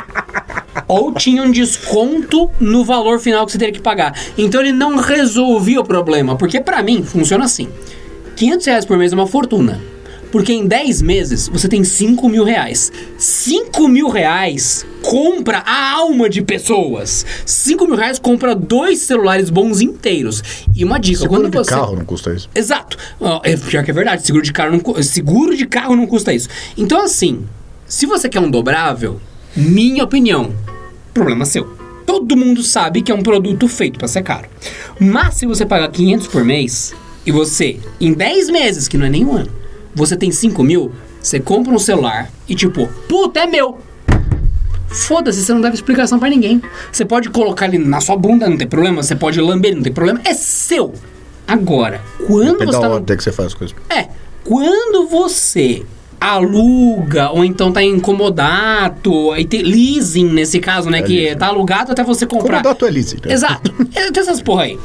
[0.89, 4.19] ou tinha um desconto no valor final que você teria que pagar.
[4.37, 7.69] Então ele não resolvia o problema, porque pra mim funciona assim.
[8.35, 9.81] 500 reais por mês é uma fortuna.
[10.31, 12.93] Porque em 10 meses você tem 5 mil reais.
[13.19, 17.27] 5 mil reais compra a alma de pessoas.
[17.45, 20.43] 5 mil reais compra dois celulares bons inteiros.
[20.75, 21.71] E uma dica, Seguro quando de você.
[21.71, 22.49] carro não custa isso.
[22.55, 22.97] Exato.
[23.43, 24.25] É pior que é verdade.
[24.25, 26.49] Seguro de carro não, seguro de carro não custa isso.
[26.77, 27.45] Então, assim,
[27.87, 29.21] se você quer um dobrável,
[29.57, 30.55] minha opinião,
[31.13, 31.65] problema seu.
[32.07, 34.49] Todo mundo sabe que é um produto feito pra ser caro.
[34.99, 36.95] Mas se você pagar 500 por mês
[37.27, 39.60] e você, em 10 meses, que não é nem um ano,
[39.95, 43.79] você tem 5 mil, você compra um celular e tipo, puta, é meu.
[44.89, 46.61] Foda-se, você não deve explicação pra ninguém.
[46.91, 49.03] Você pode colocar ele na sua bunda, não tem problema.
[49.03, 50.21] Você pode lamber, não tem problema.
[50.25, 50.93] É seu.
[51.47, 53.77] Agora, quando Depende você da tá no- que você faz as coisas.
[53.89, 54.09] é,
[54.45, 55.85] quando você
[56.21, 61.39] aluga ou então tá em comodato, aí tem leasing nesse caso, né, É que leasing.
[61.39, 62.59] tá alugado até você comprar.
[62.63, 63.33] Comodato é leasing, né?
[63.33, 63.73] Exato.
[63.95, 64.79] É, tem essas porra aí.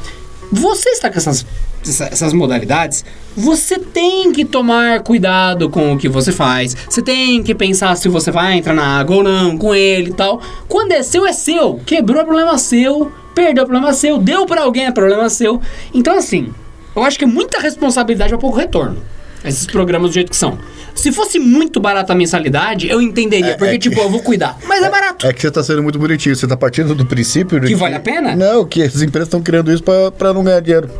[0.52, 1.44] Você está com essas,
[1.90, 3.04] essa- essas modalidades,
[3.36, 6.76] você tem que tomar cuidado com o que você faz.
[6.88, 10.14] Você tem que pensar se você vai entrar na água ou não com ele e
[10.14, 10.40] tal.
[10.68, 11.80] Quando é seu, é seu.
[11.86, 13.10] Quebrou, é problema seu.
[13.34, 14.18] Perdeu, é problema seu.
[14.18, 15.60] Deu pra alguém, é problema seu.
[15.92, 16.52] Então, assim,
[16.94, 18.96] eu acho que é muita responsabilidade a pouco retorno.
[19.44, 20.58] Esses programas do jeito que são.
[20.92, 23.50] Se fosse muito barata a mensalidade, eu entenderia.
[23.50, 24.58] É, porque, é que- tipo, eu vou cuidar.
[24.66, 25.24] Mas é, barato.
[25.26, 26.34] É que você tá sendo muito bonitinho.
[26.34, 27.60] Você tá partindo do princípio...
[27.60, 28.34] de Que vale a pena?
[28.34, 29.84] Não, que as empresas estão criando isso
[30.16, 30.90] pra não ganhar dinheiro.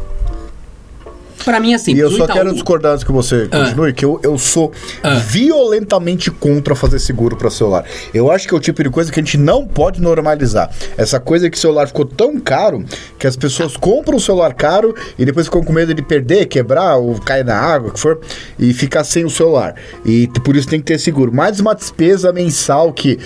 [1.46, 3.58] Pra mim, assim, E eu só Itaú- quero discordar antes que você Ah.
[3.60, 5.14] continue, que eu, eu sou Ah.
[5.14, 7.84] violentamente contra fazer seguro para celular.
[8.12, 10.68] Eu acho que é o tipo de coisa que a gente não pode normalizar.
[10.98, 12.84] Essa coisa que o celular ficou tão caro
[13.18, 16.96] que as pessoas compram um celular caro e depois ficam com medo de perder, quebrar
[16.96, 18.18] ou cair na água, o que for,
[18.58, 19.76] e ficar sem o celular.
[20.04, 21.32] E por isso tem que ter seguro.
[21.32, 23.18] Mais uma despesa mensal que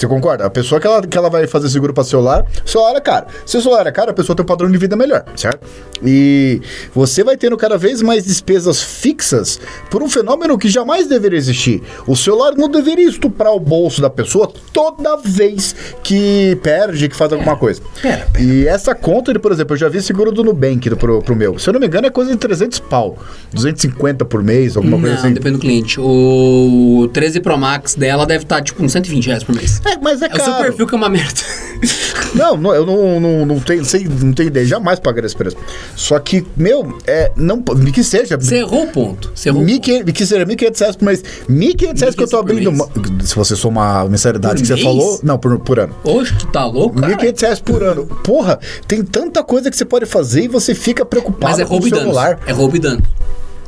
[0.00, 0.44] você concorda?
[0.46, 3.26] A pessoa que ela, que ela vai fazer seguro para celular, celular é caro.
[3.44, 5.66] Se o celular é caro, a pessoa tem um padrão de vida melhor, certo?
[6.04, 6.60] E
[6.94, 9.58] você vai tendo cada vez mais despesas fixas
[9.90, 11.82] por um fenômeno que jamais deveria existir.
[12.06, 17.32] O celular não deveria estuprar o bolso da pessoa toda vez que perde, que faz
[17.32, 17.80] alguma coisa.
[18.00, 18.44] pera, pera.
[18.44, 21.58] E essa conta, por exemplo, eu já vi seguro do Nubank do- pro, pro meu.
[21.58, 23.16] Se eu não me engano, é coisa de 300 pau.
[23.52, 25.32] 250 por mês, alguma coisa Não, assim.
[25.34, 25.98] depende do cliente.
[26.00, 29.80] O 13 Pro Max dela deve estar tipo uns 120 reais por mês.
[29.88, 30.64] É, mas é É o seu caro.
[30.64, 31.40] perfil que é uma merda.
[32.34, 35.56] Não, não, eu não, não, não, tenho, sei, não tenho ideia, jamais pagarei esse preço.
[35.96, 38.36] Só que, meu, é, não, que seja.
[38.36, 39.32] Você errou o ponto.
[39.34, 39.80] Você errou o ponto.
[39.80, 41.24] 1.500, que seja 1.500 reais por mês.
[41.48, 43.26] 1.500 reais que eu tô 1.500 por abrindo.
[43.26, 44.84] Se você somar a mensalidade que você mês?
[44.84, 45.20] falou.
[45.22, 45.94] Não, por, por ano.
[46.04, 47.16] Oxe, tu tá louco, cara?
[47.16, 48.06] 1.500 reais por ano.
[48.06, 51.78] Porra, tem tanta coisa que você pode fazer e você fica preocupado Mas é com
[51.78, 52.38] o celular.
[52.46, 53.04] É roubo e danos.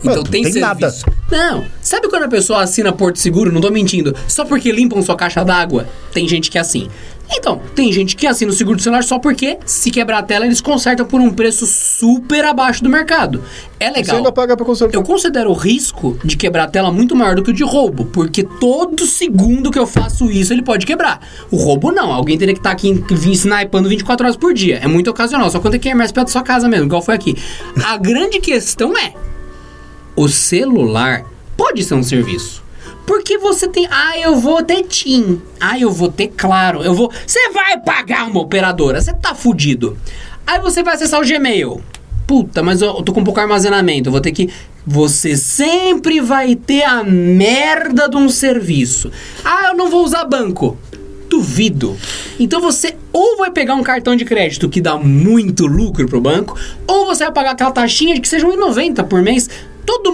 [0.01, 0.61] Então Mano, tem, tem serviço.
[0.61, 0.95] nada.
[1.31, 5.17] Não, sabe quando a pessoa assina Porto Seguro, não tô mentindo, só porque limpam sua
[5.17, 5.87] caixa d'água?
[6.13, 6.89] Tem gente que é assim.
[7.33, 10.45] Então, tem gente que assina o seguro do celular só porque, se quebrar a tela,
[10.45, 13.41] eles consertam por um preço super abaixo do mercado.
[13.79, 14.17] É Você legal.
[14.17, 14.97] ainda paga pra consertar.
[14.99, 18.07] Eu considero o risco de quebrar a tela muito maior do que o de roubo,
[18.07, 21.21] porque todo segundo que eu faço isso, ele pode quebrar.
[21.53, 24.81] O roubo não, alguém teria que estar aqui vir snipando 24 horas por dia.
[24.83, 27.01] É muito ocasional, só quando tem que ir mais perto da sua casa mesmo, igual
[27.01, 27.37] foi aqui.
[27.85, 29.15] A grande questão é:
[30.21, 31.25] o celular
[31.57, 32.63] pode ser um serviço.
[33.07, 37.11] Porque você tem, ah, eu vou ter TIM, ah, eu vou ter Claro, eu vou.
[37.27, 39.97] Você vai pagar uma operadora, você tá fudido.
[40.47, 41.81] Aí você vai acessar o Gmail.
[42.27, 44.51] Puta, mas eu, tô com pouco armazenamento, eu vou ter que.
[44.87, 49.11] Você sempre vai ter a merda de um serviço.
[49.43, 50.77] Ah, eu não vou usar banco.
[51.29, 51.97] Duvido.
[52.39, 56.59] Então você ou vai pegar um cartão de crédito que dá muito lucro pro banco,
[56.87, 59.49] ou você vai pagar aquela taxinha de que seja 1,90 por mês.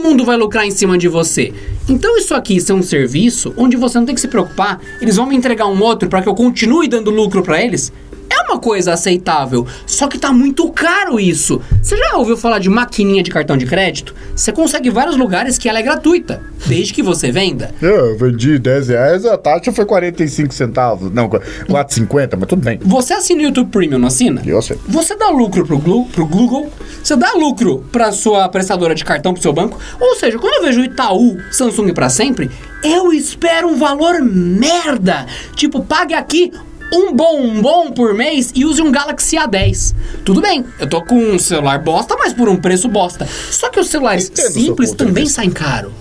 [0.07, 1.53] Mundo vai lucrar em cima de você.
[1.89, 4.81] Então isso aqui é um serviço onde você não tem que se preocupar.
[5.01, 7.93] Eles vão me entregar um outro para que eu continue dando lucro para eles.
[8.29, 11.61] É uma coisa aceitável, só que tá muito caro isso.
[11.83, 14.15] Você já ouviu falar de maquininha de cartão de crédito?
[14.35, 17.75] Você consegue vários lugares que ela é gratuita, desde que você venda.
[17.81, 21.13] Eu vendi 10 reais, a taxa foi 45 centavos.
[21.13, 22.79] Não, 4,50, mas tudo bem.
[22.83, 24.43] Você assina o YouTube Premium, não assina?
[24.45, 24.79] Eu sei.
[24.89, 26.71] Você dá lucro pro, Glu, pro Google,
[27.03, 29.79] você dá lucro pra sua prestadora de cartão, pro seu banco.
[30.01, 32.51] Ou seja, quando eu vejo Itaú, Samsung pra sempre,
[32.83, 35.27] eu espero um valor merda.
[35.55, 36.53] Tipo, pague aqui
[36.93, 39.95] um bombom por mês e use um Galaxy A10.
[40.25, 43.27] Tudo bem, eu tô com um celular bosta, mas por um preço bosta.
[43.51, 45.93] Só que os celulares Entendo simples também saem caro.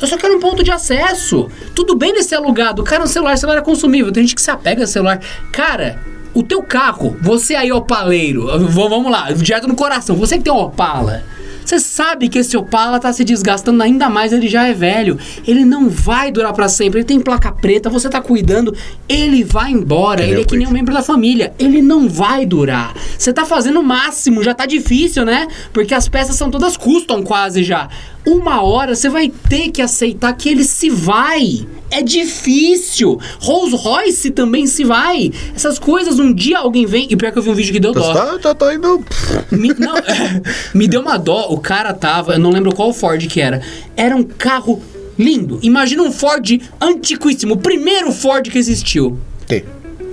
[0.00, 1.48] Eu só quero um ponto de acesso.
[1.74, 2.82] Tudo bem de ser alugado.
[2.82, 4.10] Cara, um celular, celular é consumível.
[4.10, 5.20] Tem gente que se apega a celular.
[5.52, 6.00] Cara,
[6.34, 10.56] o teu carro, você aí, opaleiro, vamos lá, direto no coração, você que tem um
[10.56, 11.22] Opala.
[11.64, 15.18] Você sabe que esse Opala tá se desgastando ainda mais, ele já é velho.
[15.46, 17.00] Ele não vai durar pra sempre.
[17.00, 18.74] Ele tem placa preta, você tá cuidando,
[19.08, 20.22] ele vai embora.
[20.22, 21.52] Ele é é que nem um membro da família.
[21.58, 22.94] Ele não vai durar.
[23.16, 25.48] Você tá fazendo o máximo, já tá difícil, né?
[25.72, 27.88] Porque as peças são todas custom quase já.
[28.26, 31.66] Uma hora você vai ter que aceitar que ele se vai.
[31.90, 33.20] É difícil.
[33.38, 35.30] Rolls Royce também se vai.
[35.54, 37.06] Essas coisas, um dia alguém vem.
[37.10, 38.14] E pior que eu vi um vídeo que deu dó.
[38.14, 39.04] Tá, tá, tá indo.
[39.50, 39.94] Me, não,
[40.72, 41.48] me deu uma dó.
[41.50, 43.60] O cara tava, eu não lembro qual Ford que era.
[43.96, 44.80] Era um carro
[45.18, 45.58] lindo.
[45.62, 47.54] Imagina um Ford antiquíssimo.
[47.54, 49.18] O primeiro Ford que existiu.
[49.46, 49.64] Tem.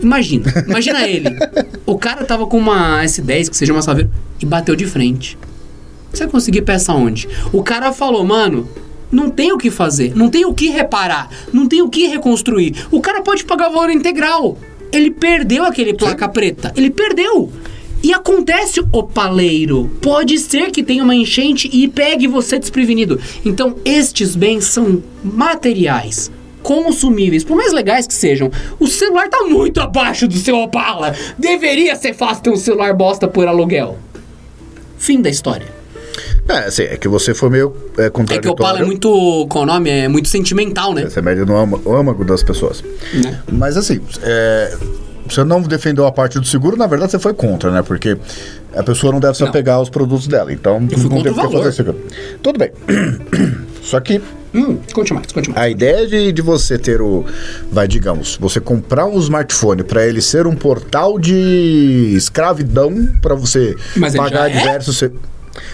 [0.01, 1.29] Imagina, imagina ele.
[1.85, 4.09] O cara tava com uma S10, que seja uma Saveiro,
[4.41, 5.37] e bateu de frente.
[6.11, 7.27] Você vai conseguir peça onde?
[7.53, 8.67] O cara falou, mano,
[9.11, 12.75] não tem o que fazer, não tem o que reparar, não tem o que reconstruir.
[12.91, 14.57] O cara pode pagar o valor integral.
[14.91, 16.73] Ele perdeu aquele placa preta.
[16.75, 17.51] Ele perdeu.
[18.01, 19.91] E acontece o paleiro.
[20.01, 23.19] Pode ser que tenha uma enchente e pegue você desprevenido.
[23.45, 26.31] Então, estes bens são materiais
[26.63, 31.15] consumíveis, por mais legais que sejam, o celular tá muito abaixo do seu Opala.
[31.37, 33.97] Deveria ser fácil ter um celular bosta por aluguel.
[34.97, 35.78] Fim da história.
[36.49, 38.41] É, assim, é que você foi meio é, É contraditório.
[38.41, 39.89] que o Opala é muito, qual é o nome?
[39.89, 41.07] É muito sentimental, né?
[41.07, 42.83] Você mede no âmago, das pessoas.
[43.13, 43.39] Né?
[43.51, 44.75] Mas assim, é,
[45.27, 47.83] você não defendeu a parte do seguro, na verdade você foi contra, né?
[47.83, 48.17] Porque
[48.75, 50.51] a pessoa não deve se apegar aos produtos dela.
[50.51, 51.99] Então Eu fui não tem o que fazer seguro.
[52.41, 52.71] Tudo bem.
[53.83, 54.21] Só que
[54.53, 55.61] Hum, conte mais, conte mais.
[55.61, 57.23] a ideia de, de você ter o.
[57.71, 63.75] Vai, digamos, você comprar um smartphone para ele ser um portal de escravidão para você
[63.95, 64.79] Mas pagar já é?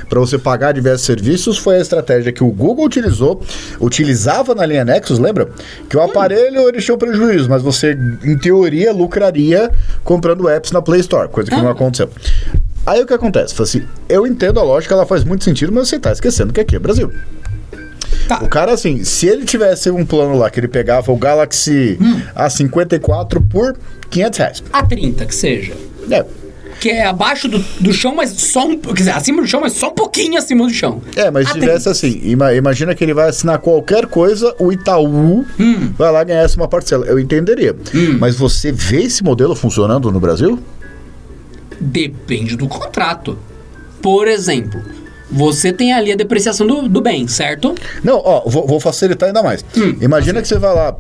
[0.10, 3.42] Para você pagar diversos serviços, foi a estratégia que o Google utilizou,
[3.80, 5.50] utilizava na linha Nexus, lembra?
[5.90, 6.04] Que o Hum.
[6.06, 9.72] aparelho ele tinha um prejuízo, mas você, em teoria, lucraria
[10.04, 11.62] comprando apps na Play Store, coisa que Ah.
[11.62, 12.10] não aconteceu.
[12.86, 13.54] Aí o que acontece?
[13.54, 16.60] Fala assim, eu entendo a lógica, ela faz muito sentido, mas você tá esquecendo que
[16.62, 17.12] aqui é Brasil.
[18.28, 18.40] Tá.
[18.44, 22.22] O cara, assim, se ele tivesse um plano lá que ele pegava o Galaxy Hum.
[22.36, 23.76] A54 por
[24.10, 24.64] 500 reais.
[24.74, 25.74] A 30, que seja.
[26.10, 26.24] É,
[26.86, 28.78] Que é abaixo do, do chão, mas só um.
[28.78, 31.02] Quer dizer, acima do chão, mas só um pouquinho acima do chão.
[31.16, 31.90] é mas se tivesse 30.
[31.90, 35.94] assim, ima- imagina que ele vai assinar qualquer coisa, o Itaú Hum.
[35.98, 37.06] vai lá ganhar essa uma parcela.
[37.08, 37.76] Eu entenderia.
[38.20, 40.60] Mas você vê esse modelo funcionando no Brasil?
[41.80, 43.38] Depende do contrato.
[44.02, 44.80] Por exemplo,
[45.32, 47.74] você tem ali a depreciação do, do bem, certo?
[48.04, 49.66] Não, ó, vou, vou facilitar ainda mais.
[49.76, 49.96] Hum.
[50.00, 50.96] Imagina que você vai lá,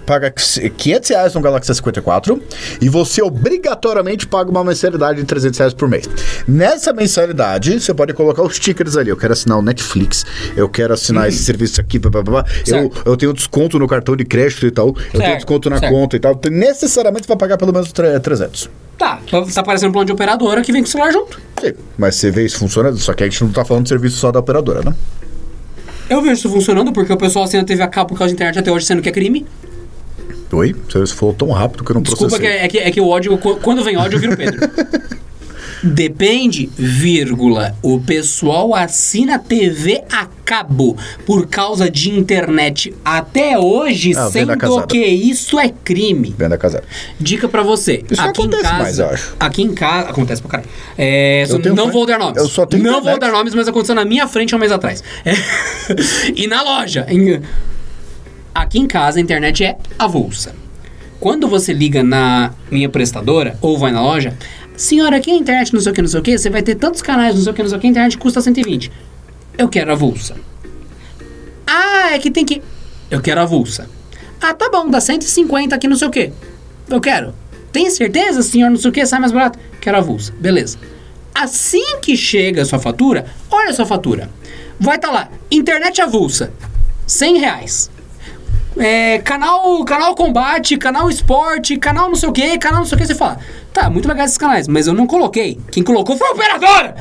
[0.00, 2.40] paga 500 reais no Galaxy S54
[2.80, 6.08] e você obrigatoriamente paga uma mensalidade de 300 reais por mês.
[6.48, 9.10] Nessa mensalidade, você pode colocar os stickers ali.
[9.10, 10.24] Eu quero assinar o Netflix,
[10.56, 12.44] eu quero assinar esse serviço aqui, blá, blá, blá.
[12.66, 12.90] Eu, Hum.
[13.04, 15.92] Eu tenho desconto no cartão de crédito e tal, eu tenho desconto na certo.
[15.92, 16.32] conta e tal.
[16.32, 18.68] Então, necessariamente vai pagar pelo menos tre- 300.
[18.98, 19.20] Tá,
[19.54, 21.40] tá parecendo um plano de operadora que vem com o celular junto.
[21.60, 24.16] Sim, mas você vê isso funcionando, só que a gente não tá falando de serviço
[24.16, 24.94] só da operadora, né?
[26.08, 28.58] Eu vejo isso funcionando porque o pessoal assina TV a cabo por causa da internet
[28.58, 29.46] até hoje, sendo que é crime.
[30.52, 30.74] Oi?
[30.88, 32.60] Você falou tão rápido que eu não Desculpa, que processei.
[32.60, 34.60] é, é que, é que o ódio, qu- quando vem ódio, eu viro Pedro.
[35.84, 37.74] Depende, vírgula.
[37.82, 44.86] O pessoal assina TV a cabo por causa de internet até hoje, Ah, sendo casada.
[44.86, 46.32] que isso é crime.
[46.38, 46.84] Venda casada.
[47.18, 48.04] Dica pra você.
[48.08, 49.34] Isso aqui em acontece casa, mais, eu acho.
[49.40, 50.10] Aqui em casa.
[50.10, 50.70] Acontece pra caralho.
[50.96, 52.36] É, só- não vou dar nomes.
[52.36, 53.10] eu só tenho Não internet.
[53.10, 55.02] vou dar nomes, mas aconteceu na minha frente há um mês atrás.
[55.24, 55.32] É.
[56.36, 57.06] e na loja.
[57.08, 57.40] em-
[58.54, 60.54] Aqui em casa a internet é avulsa.
[61.18, 64.36] Quando você liga na minha prestadora ou vai na loja,
[64.76, 66.74] senhora, aqui a internet não sei o que, não sei o que, você vai ter
[66.74, 68.90] tantos canais, não sei o que, não sei o que, a internet custa 120.
[69.56, 70.34] Eu quero avulsa.
[71.66, 72.60] Ah, é que tem que.
[73.10, 73.88] Eu quero avulsa.
[74.40, 76.32] Ah, tá bom, dá 150 aqui, não sei o que.
[76.90, 77.32] Eu quero.
[77.70, 79.58] Tem certeza, senhor, não sei o que, sai mais barato?
[79.80, 80.32] Quero avulsa.
[80.38, 80.78] Beleza.
[81.34, 84.28] Assim que chega a sua fatura, olha a sua fatura.
[84.78, 86.52] Vai estar lá, internet avulsa,
[87.06, 87.90] 100 reais.
[88.82, 93.00] É, canal, canal combate, canal esporte, canal não sei o que, canal não sei o
[93.00, 93.38] que, você fala,
[93.72, 95.56] tá, muito legal esses canais, mas eu não coloquei.
[95.70, 96.96] Quem colocou foi a operadora!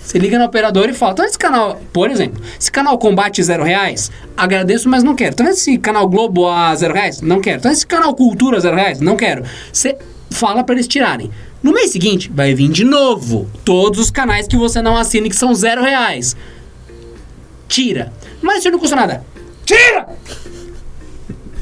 [0.00, 3.64] Você liga na operadora e fala, então esse canal, por exemplo, esse canal combate zero
[3.64, 5.32] reais, agradeço, mas não quero.
[5.32, 7.58] Então esse canal Globo a zero reais, não quero.
[7.58, 9.42] Então esse canal Cultura zero reais, não quero.
[9.72, 9.98] Você
[10.30, 11.32] fala pra eles tirarem.
[11.60, 15.34] No mês seguinte, vai vir de novo todos os canais que você não assina que
[15.34, 16.36] são zero reais.
[17.66, 18.12] Tira.
[18.40, 19.24] Mas isso não custa nada.
[19.64, 20.06] Tira!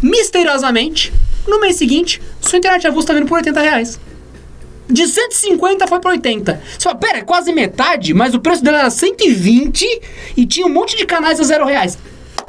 [0.02, 1.12] Misteriosamente,
[1.46, 4.00] no mês seguinte, sua internet avulsa tá vindo por 80 reais.
[4.88, 6.60] De 150 foi pra 80.
[6.76, 9.86] Você fala, pera, é quase metade, mas o preço dela era 120
[10.36, 11.96] e tinha um monte de canais a zero reais.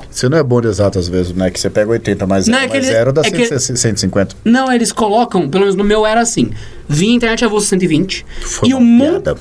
[0.10, 1.50] Você não é bom de exato às vezes, né?
[1.52, 3.76] Que você pega 80 mais Não, 0 é mais ele- 0 dá é que- 100,
[3.76, 4.36] 150.
[4.44, 6.50] Não, eles colocam, pelo menos no meu era assim.
[6.90, 9.36] Vinha internet avulsa 120 Foi e um monte.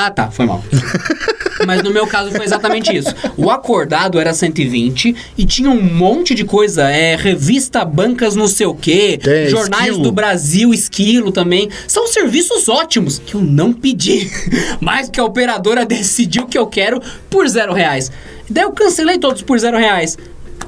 [0.00, 0.62] Ah, tá, foi mal.
[1.66, 3.12] Mas no meu caso foi exatamente isso.
[3.36, 8.66] O acordado era 120 e tinha um monte de coisa, é, revista bancas não sei
[8.66, 10.04] o quê, Tem, jornais Esquilo.
[10.04, 11.68] do Brasil, esquilo também.
[11.88, 14.30] São serviços ótimos que eu não pedi,
[14.80, 18.12] mas que a operadora decidiu que eu quero por zero reais.
[18.48, 20.16] Daí eu cancelei todos por zero reais.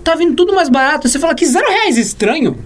[0.03, 1.09] Tá vindo tudo mais barato.
[1.09, 2.59] Você fala que zero reais estranho.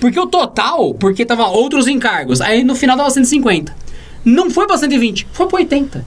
[0.00, 2.40] Porque o total, porque tava outros encargos.
[2.40, 3.85] Aí no final dava 150.
[4.26, 6.04] Não foi pra 120, foi pra 80.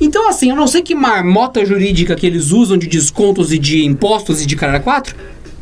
[0.00, 3.84] Então, assim, eu não sei que marmota jurídica que eles usam de descontos e de
[3.84, 5.16] impostos e de cara 4.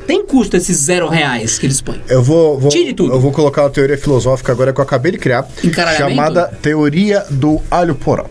[0.07, 2.01] Tem custo esses zero reais que eles põem.
[2.09, 3.13] Eu vou, vou- Tire tudo.
[3.15, 5.49] Eu vou colocar uma teoria filosófica agora que eu acabei de criar,
[5.97, 8.27] chamada teoria do alho poró.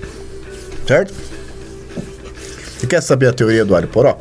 [0.86, 1.14] Certo?
[2.78, 4.18] Você quer saber a teoria do alho poró?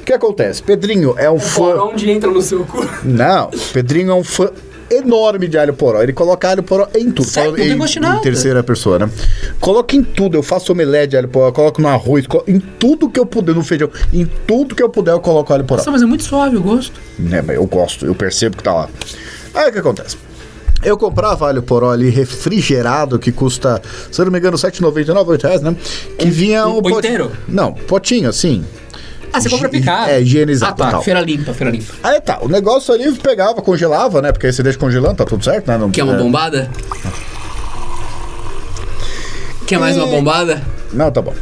[0.00, 0.62] O que acontece?
[0.62, 1.82] Pedrinho é um fã.
[1.84, 2.86] onde entra no seu cu.
[3.02, 4.50] Não, Pedrinho é um fã
[4.90, 6.02] enorme de alho poró.
[6.02, 7.26] Ele coloca alho poró em tudo.
[7.50, 7.78] Não tem em,
[8.18, 9.10] em terceira pessoa, né?
[9.60, 10.36] Coloca em tudo.
[10.36, 13.54] Eu faço omelete de alho poró, coloco no arroz, colo- em tudo que eu puder,
[13.54, 13.88] no feijão.
[14.12, 15.78] Em tudo que eu puder, eu coloco alho poró.
[15.78, 17.00] Nossa, mas é muito suave o gosto.
[17.18, 18.88] Né, mas eu gosto, eu percebo que tá lá.
[19.54, 20.16] Aí o que acontece?
[20.82, 25.26] Eu comprava alho poró ali refrigerado, que custa, se eu não me engano, R$ 7,99,
[25.28, 25.76] 8 reais, né?
[26.18, 27.30] Que vinha um um pote- inteiro?
[27.46, 28.64] Não, potinho assim.
[29.32, 30.10] Ah, você compra picado.
[30.10, 30.90] é, higienizado Ah, tá.
[30.92, 31.02] tal.
[31.02, 31.92] Feira limpa, feira limpa.
[32.02, 34.32] Aí tá, o negócio ali pegava, congelava, né?
[34.32, 35.78] Porque aí você deixa congelando, tá tudo certo, né?
[35.78, 36.70] Não, Quer uma é, bombada?
[39.66, 40.10] Quer mais uma É.
[40.10, 40.62] bombada?
[40.92, 41.34] Não, tá bom.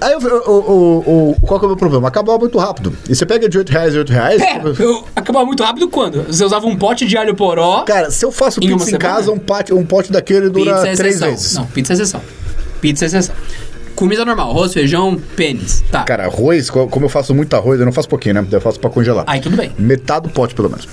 [0.00, 2.08] Aí o, qual que é o meu problema?
[2.08, 2.92] Acabava muito rápido.
[3.08, 4.42] E você pega de 8 reais e 8 reais.
[4.42, 6.24] Pera, eu acabava muito rápido quando?
[6.24, 7.82] Você usava um pote de alho poró.
[7.84, 10.88] Cara, se eu faço Em pizza em casa, um pote, um pote daquele dura Pizza
[10.88, 11.30] é três exceção.
[11.30, 11.54] vezes.
[11.54, 12.20] Não, pizza é exceção.
[12.80, 13.34] Pizza é exceção.
[13.94, 15.84] Comida normal, arroz, feijão, pênis.
[15.90, 16.02] Tá.
[16.04, 18.46] Cara, arroz, co- como eu faço muito arroz, eu não faço pouquinho, né?
[18.50, 19.24] Eu faço pra congelar.
[19.26, 19.70] Aí tudo bem.
[19.78, 20.88] Metade do pote, pelo menos.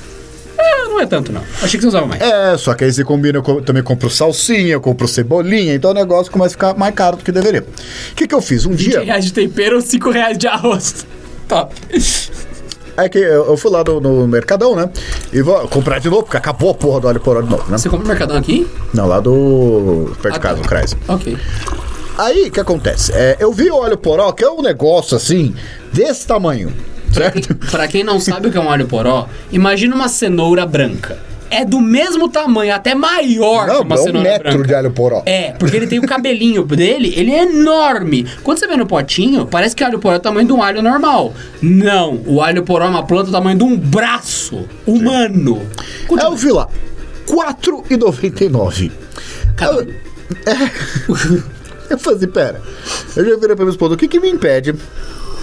[0.58, 1.42] Ah, não é tanto, não.
[1.62, 2.22] Achei que você usava mais.
[2.22, 5.92] É, só que aí você combina, eu co- também compro salsinha, eu compro cebolinha, então
[5.92, 7.66] o negócio começa a ficar mais caro do que deveria.
[8.12, 8.66] O que que eu fiz?
[8.66, 11.06] Um 20 dia, reais de tempero, 5 reais de arroz.
[11.48, 11.74] Top.
[12.98, 14.90] é que eu, fui lá no, no Mercadão, né?
[15.32, 17.78] E vou comprar de novo, porque acabou a porra do alho poró de novo, né?
[17.78, 18.68] Você compra no Mercadão aqui?
[18.94, 20.12] Não, lá do...
[20.22, 20.62] perto de Ah, casa, tá.
[20.62, 20.98] no Crais.
[21.08, 21.38] Ok.
[22.20, 23.14] Aí, o que acontece?
[23.14, 25.56] É, eu vi o óleo poró, que é um negócio assim,
[25.94, 26.74] desse tamanho,
[27.14, 27.56] certo?
[27.72, 31.18] Pra quem não sabe o que é um alho poró, imagina uma cenoura branca.
[31.50, 34.68] É do mesmo tamanho, até maior que Não, uma é um cenoura metro branca.
[34.68, 35.24] de alho poró.
[35.26, 38.28] É, porque ele tem o cabelinho dele, ele é enorme.
[38.44, 40.62] Quando você vê no potinho, parece que o alho poró é o tamanho de um
[40.62, 41.34] alho normal.
[41.62, 45.66] Não, o alho poró é uma planta do tamanho de um braço humano.
[46.06, 46.32] Continua.
[46.34, 46.68] eu vi lá,
[47.30, 48.92] R$ 4,99.
[49.56, 49.88] Cada
[50.46, 51.50] é,
[51.94, 52.62] eu falei assim, pera.
[53.16, 54.74] Eu já virei pra minha esposa, o que que me impede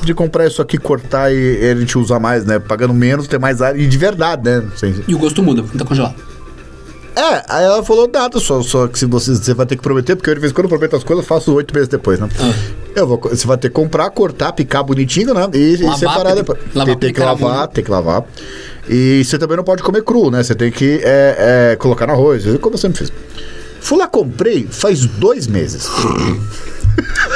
[0.02, 2.58] de comprar isso aqui, cortar e, e a gente usar mais, né?
[2.58, 4.62] Pagando menos, ter mais área, e de verdade, né?
[4.76, 6.14] Sem- E o gosto muda, porque tá congelado.
[7.16, 10.14] É, aí ela falou, nada, só, só que se você, você vai ter que prometer,
[10.16, 12.20] porque eu de vez em quando eu prometo as coisas, eu faço oito meses depois,
[12.20, 12.28] né?
[12.38, 12.52] Ah.
[12.94, 15.48] Eu vou, você vai ter que comprar, cortar, picar bonitinho, né?
[15.54, 16.58] E, e Lavar, separar tem- depois.
[16.74, 17.66] lavar, tem, tem que picar lavar, mão.
[17.68, 18.24] tem que lavar.
[18.88, 20.42] E você também não pode comer cru, né?
[20.42, 23.12] Você tem que é, é, colocar no arroz, como eu sempre fiz.
[23.80, 25.86] Fui lá, comprei, faz dois meses.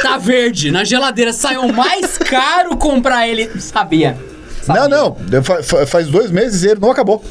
[0.03, 1.33] Tá verde, na geladeira.
[1.33, 3.51] Saiu mais caro comprar ele.
[3.61, 4.17] Sabia.
[4.63, 4.89] Sabia.
[4.89, 7.23] Não, não, faz dois meses e ele não acabou.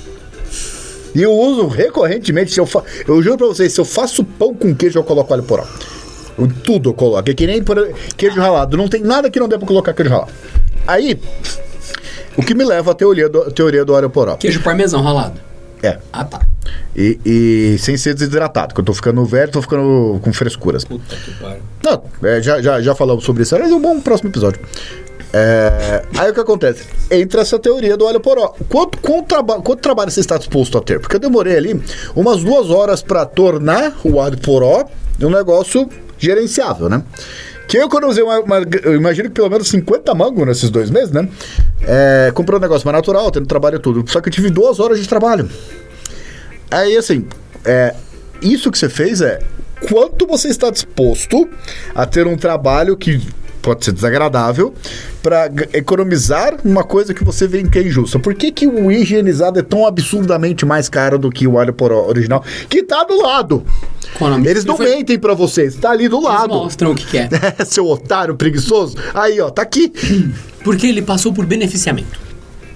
[1.16, 4.54] E eu uso recorrentemente, se eu, fa- eu juro pra vocês, se eu faço pão
[4.54, 5.66] com queijo, eu coloco alho poró.
[6.38, 9.48] Eu- Tudo eu coloco, é que nem por- queijo ralado, não tem nada que não
[9.48, 10.32] dê pra colocar queijo ralado.
[10.88, 11.20] Aí,
[12.38, 14.36] o que me leva à teoria do, teoria do alho poró.
[14.38, 15.40] Queijo parmesão ralado.
[15.82, 16.42] É, Ah, tá.
[16.96, 20.84] E, e sem ser desidratado, que eu tô ficando velho, tô ficando com frescuras.
[20.84, 21.62] Puta que pariu.
[21.84, 24.60] Não, é, já, já, já falamos sobre isso, mas é um bom próximo episódio.
[25.32, 26.86] É, aí o que acontece?
[27.12, 28.56] Entra essa teoria do alho poró.
[28.68, 31.00] Quanto, quanto, traba, quanto trabalho você está disposto a ter?
[31.00, 31.80] Porque eu demorei ali
[32.16, 34.86] umas duas horas para tornar o alho poró
[35.22, 37.04] um negócio gerenciável, né?
[37.68, 41.12] Que eu economizei uma, uma- eu imagino que pelo menos 50 mangos nesses dois meses,
[41.12, 41.30] né?
[41.84, 44.04] É, comprei um negócio mais natural, tendo trabalho e tudo.
[44.12, 45.48] Só que eu tive duas horas de trabalho.
[46.72, 47.26] Aí, assim,
[47.66, 47.96] é,
[48.42, 49.40] isso que você fez é
[49.90, 51.48] quanto você está disposto
[51.96, 53.22] a ter um trabalho que
[53.62, 54.74] pode ser desagradável
[55.22, 58.18] para economizar uma coisa que você vê que é injusta.
[58.18, 62.08] Por que, que o higienizado é tão absurdamente mais caro do que o alho poró
[62.08, 62.44] original?
[62.70, 63.66] Que tá do lado.
[64.20, 64.48] Nome?
[64.48, 66.54] Eles não foi- mentem pra vocês, tá ali do Eles lado.
[66.54, 67.30] mostram o que, que é.
[67.66, 68.96] Seu otário preguiçoso.
[69.14, 69.92] Aí, ó, tá aqui.
[70.64, 72.29] Porque ele passou por beneficiamento.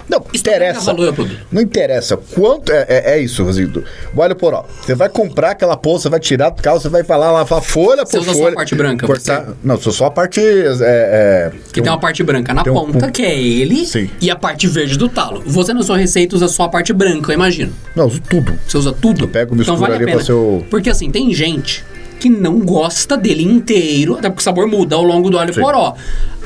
[0.08, 0.80] Não, Isso também interessa.
[0.94, 1.14] valor.
[1.50, 2.70] Não interessa quanto.
[2.72, 3.84] É, é, é isso, Rosido.
[4.14, 4.64] O alho poró.
[4.82, 8.18] Você vai comprar aquela você vai tirar do carro, você vai falar, lavar folha Você
[8.18, 8.52] por usa só folha.
[8.52, 9.44] a parte branca, Cortar.
[9.44, 9.52] você?
[9.62, 10.40] Não, sou só a parte.
[10.40, 14.10] É, é, Que tem uma parte branca na um- ponta, um- que é ele, Sim.
[14.20, 15.42] e a parte verde do talo.
[15.46, 17.72] Você na sua receita usa só a parte branca, eu imagino.
[17.94, 18.58] Não, uso tudo.
[18.66, 19.24] Você usa tudo.
[19.24, 21.84] Eu pego, misturo então vale ali pra ser o- Porque assim, tem gente
[22.18, 25.60] que não gosta dele inteiro, até porque o sabor muda ao longo do alho Sim.
[25.60, 25.94] poró.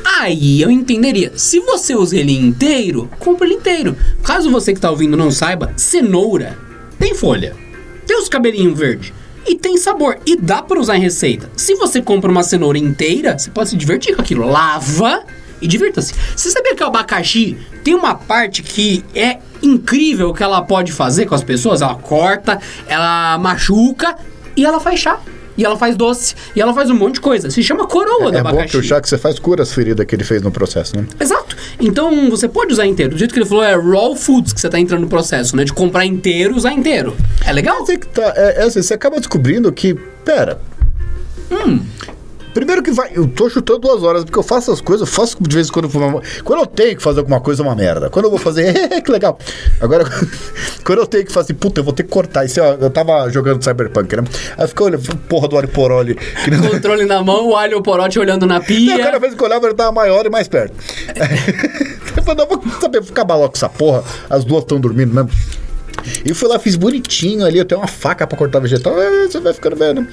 [0.05, 1.33] Aí eu entenderia.
[1.37, 3.97] Se você usa ele inteiro, compra ele inteiro.
[4.23, 7.55] Caso você que tá ouvindo não saiba, cenoura tem folha.
[8.07, 9.13] Tem os cabelinhos verdes.
[9.47, 10.19] E tem sabor.
[10.27, 11.49] E dá pra usar em receita.
[11.57, 14.47] Se você compra uma cenoura inteira, você pode se divertir com aquilo.
[14.47, 15.23] Lava
[15.61, 16.13] e divirta-se.
[16.37, 21.27] Você sabia que o abacaxi tem uma parte que é incrível que ela pode fazer
[21.27, 21.81] com as pessoas?
[21.81, 24.17] Ela corta, ela machuca
[24.57, 25.21] e ela faz chá.
[25.59, 26.37] E ela faz doce.
[26.55, 27.51] E ela faz um monte de coisa.
[27.51, 28.71] Se chama coroa do É bom abacaxi.
[28.71, 31.05] que o chá que você faz cura as feridas que ele fez no processo, né?
[31.19, 31.57] Exato.
[31.81, 33.13] Então você pode usar inteiro.
[33.13, 35.65] Do jeito que ele falou, é raw foods que você tá entrando no processo, né?
[35.65, 37.17] De comprar inteiro, usar inteiro.
[37.45, 37.81] É legal?
[37.81, 39.95] Mas é que tá, é, é assim, você acaba descobrindo que,
[40.25, 40.61] pera.
[41.51, 41.81] Hum.
[42.59, 45.37] Primeiro que vai, eu tô chutando duas horas, porque eu faço as coisas, eu faço
[45.41, 45.89] de vez em quando.
[46.43, 48.11] Quando eu tenho que fazer alguma coisa, é uma merda.
[48.11, 49.39] Quando eu vou fazer, que legal.
[49.81, 50.05] Agora,
[50.85, 52.45] quando eu tenho que fazer, puta, eu vou ter que cortar.
[52.45, 54.25] Isso, ó, eu tava jogando Cyberpunk, né?
[54.57, 56.17] Aí eu fico olhando, porra do Poroli.
[56.17, 56.69] Que não...
[56.69, 59.19] Controle na mão, o alho porote olhando na Não, cada pia.
[59.21, 60.75] vez que eu olhava, ele tava maior e mais perto.
[62.17, 64.03] eu falei, não, vou saber, vou ficar maluco com essa porra.
[64.29, 65.31] As duas estão dormindo mesmo.
[66.25, 69.01] E fui lá, fiz bonitinho ali, eu tenho uma faca pra cortar vegetal.
[69.01, 70.05] É, você vai ficando vendo.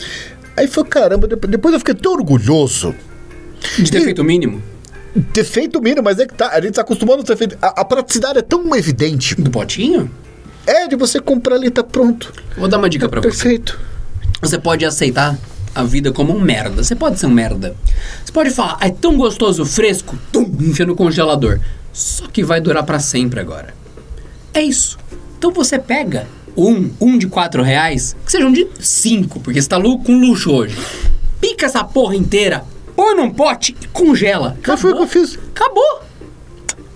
[0.58, 2.96] Aí foi, caramba, depois, eu fiquei tão orgulhoso
[3.78, 4.62] De ter feito o mínimo.
[5.34, 7.58] ter feito o mínimo, mas é que tá, a gente tá acostumado a ter feito.
[7.62, 9.36] A, a praticidade é tão evidente.
[9.36, 10.10] Do potinho?
[10.66, 12.34] É, de você comprar ali, tá pronto.
[12.58, 13.28] Vou dar uma dica pra você.
[13.30, 13.80] Perfeito.
[14.42, 15.38] Você pode aceitar
[15.74, 16.84] a vida como um merda.
[16.84, 17.76] Você pode ser um merda.
[18.24, 21.60] Você pode falar, é tão gostoso, fresco, tum, enfia no congelador.
[21.92, 23.74] Só que vai durar pra sempre agora.
[24.54, 24.98] É isso.
[25.38, 29.68] Então você pega um, um de quatro reais, que seja um de cinco, porque você
[29.68, 30.78] tá com luxo hoje.
[31.42, 32.64] Pica essa porra inteira,
[32.96, 34.58] põe num pote e congela.
[34.66, 35.38] Já foi o que eu fiz.
[35.54, 36.02] Acabou.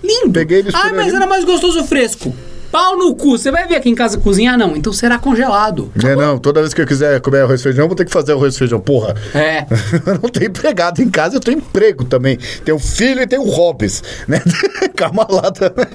[0.02, 0.32] Lindo.
[0.32, 2.34] Peguei e misturei Ah, mas era mais gostoso fresco.
[2.70, 3.36] Pau no cu.
[3.36, 4.56] Você vai vir aqui em casa cozinhar?
[4.56, 4.76] Não.
[4.76, 5.92] Então será congelado.
[6.04, 8.12] É, não, toda vez que eu quiser comer arroz e feijão, eu vou ter que
[8.12, 9.14] fazer arroz e feijão, porra.
[9.34, 9.66] É.
[10.06, 12.38] Eu não tenho empregado em casa, eu tenho emprego também.
[12.64, 14.42] Tenho filho e tenho hobbies, né?
[14.94, 15.86] Calma lá também.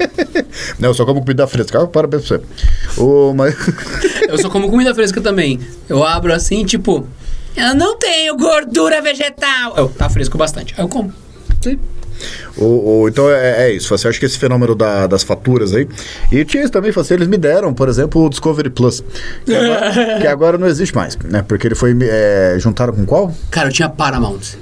[0.80, 1.86] Não, eu só como comida fresca.
[1.88, 3.02] Parabéns pra você.
[3.02, 3.56] O, mas...
[4.28, 5.60] Eu só como comida fresca também.
[5.88, 7.08] Eu abro assim, tipo,
[7.56, 9.74] eu não tenho gordura vegetal.
[9.78, 10.74] Eu, tá fresco bastante.
[10.78, 11.14] Aí eu como.
[11.62, 11.80] Sim.
[12.58, 13.90] O, então é, é isso.
[13.90, 15.88] Você acha que esse fenômeno da- das faturas aí.
[16.32, 19.04] E tinha isso também, assim, eles me deram, por exemplo, o Discovery Plus.
[19.46, 19.92] Que agora,
[20.22, 21.44] que agora não existe mais, né?
[21.48, 21.96] Porque ele foi.
[22.02, 23.34] É, juntaram com qual?
[23.52, 24.56] Cara, eu tinha Paramount.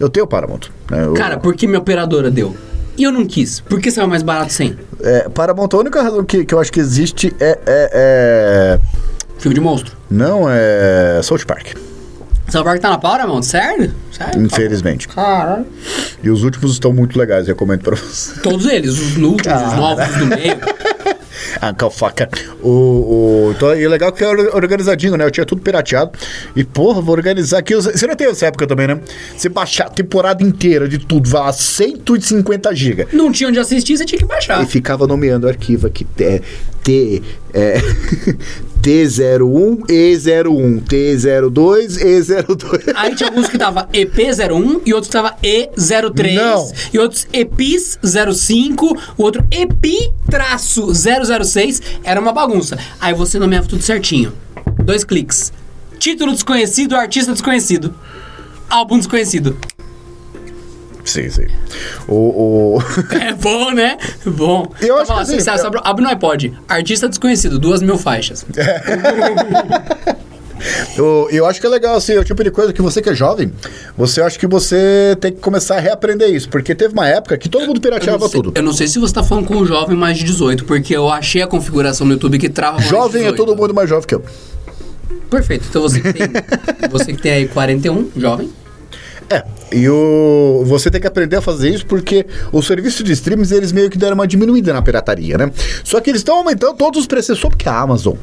[0.00, 0.62] Eu tenho Paramount.
[0.90, 1.06] Né?
[1.08, 2.54] O- Cara, por que minha operadora deu?
[2.98, 3.60] E eu não quis.
[3.60, 4.74] Por que saiu mais barato sem?
[5.02, 8.78] é, Paramount, a única razão que, que eu acho que existe é- é- é
[9.38, 9.94] Filme de monstro.
[10.10, 11.74] Não é South Park,
[12.48, 13.42] South Park tá na Paramount?
[13.42, 13.92] Sério?
[14.12, 14.42] Sério?
[14.42, 15.08] infelizmente.
[15.08, 15.66] Caralho.
[16.22, 18.40] E os últimos estão muito legais, recomendo pra você.
[18.40, 20.56] Todos eles, os últimos, os novos, os do meio.
[21.60, 22.28] Ah, calfaca.
[22.62, 25.24] O, o, então, e é legal que é or- organizadinho, né?
[25.24, 26.10] Eu tinha tudo pirateado.
[26.54, 27.74] E, porra, vou organizar aqui.
[27.74, 29.00] Você não teve essa época também, né?
[29.34, 33.08] Você baixar a temporada inteira de tudo, vai a 150 GB.
[33.12, 34.62] Não tinha onde assistir, você tinha que baixar.
[34.62, 36.06] E ficava nomeando o arquivo aqui.
[36.20, 36.42] É,
[36.86, 37.20] T.
[37.52, 37.78] É,
[38.80, 42.92] T01, E01, T02, E02.
[42.94, 46.34] Aí tinha alguns que tava EP01 e outros que tava E03.
[46.34, 46.72] Não.
[46.92, 47.98] E outros EPIS
[48.32, 51.82] 05, o outro EPI-006.
[52.04, 52.78] Era uma bagunça.
[53.00, 54.32] Aí você nomeava tudo certinho.
[54.84, 55.52] Dois cliques.
[55.98, 57.92] Título desconhecido, artista desconhecido.
[58.70, 59.56] Álbum desconhecido.
[61.06, 61.46] Sim, sim.
[62.08, 62.14] O.
[62.76, 62.78] o...
[63.18, 63.96] É bom, né?
[64.26, 64.70] Bom.
[64.80, 66.52] Eu acho Tava lá, que assim, eu- abre, abre no iPod.
[66.68, 68.44] Artista desconhecido, duas mil faixas.
[70.96, 73.10] Eu, eu acho que é legal, assim, é o tipo de coisa que você que
[73.10, 73.52] é jovem,
[73.96, 76.48] você acha que você tem que começar a reaprender isso.
[76.48, 78.52] Porque teve uma época que todo mundo Eu pirateava sei, tudo.
[78.54, 81.10] eu não sei se você tá falando com um jovem mais de 18, porque eu
[81.10, 83.36] achei a configuração no YouTube que trava mais Jovem é 18.
[83.36, 84.24] todo mundo mais jovem que eu.
[85.30, 85.66] Perfeito.
[85.68, 86.26] Então você que tem,
[86.90, 88.50] você que tem aí 41, jovem.
[89.28, 93.52] É, e o, você tem que aprender a fazer isso porque os serviços de streams,
[93.52, 95.50] eles meio que deram uma diminuída na pirataria, né?
[95.82, 98.14] Só que eles estão aumentando todos os preços, só porque a Amazon.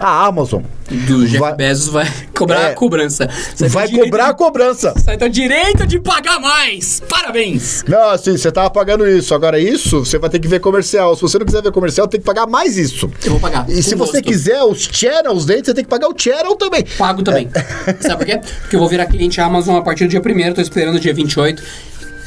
[0.00, 2.66] A Amazon Do Jeff vai, Bezos vai cobrar É.
[2.72, 3.28] a cobrança.
[3.54, 4.92] Você vai cobrar a cobrança.
[4.96, 7.00] Você tem o direito de pagar mais.
[7.08, 7.84] Parabéns.
[7.88, 9.34] Não, assim, você tava pagando isso.
[9.34, 11.14] Agora, isso você vai ter que ver comercial.
[11.16, 13.10] Se você não quiser ver comercial, tem que pagar mais isso.
[13.24, 13.68] Eu vou pagar.
[13.68, 14.24] E se você gosto.
[14.24, 16.84] quiser os channels dentro, você tem que pagar o channel também.
[16.98, 17.48] Pago também.
[18.00, 18.40] Sabe por quê?
[18.60, 21.14] Porque eu vou virar cliente Amazon a partir do dia 1 tô esperando o dia
[21.14, 21.62] 28.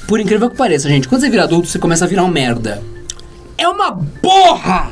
[0.07, 2.81] Por incrível que pareça, gente, quando você vira adulto, você começa a virar um merda.
[3.57, 3.91] É uma
[4.21, 4.89] porra!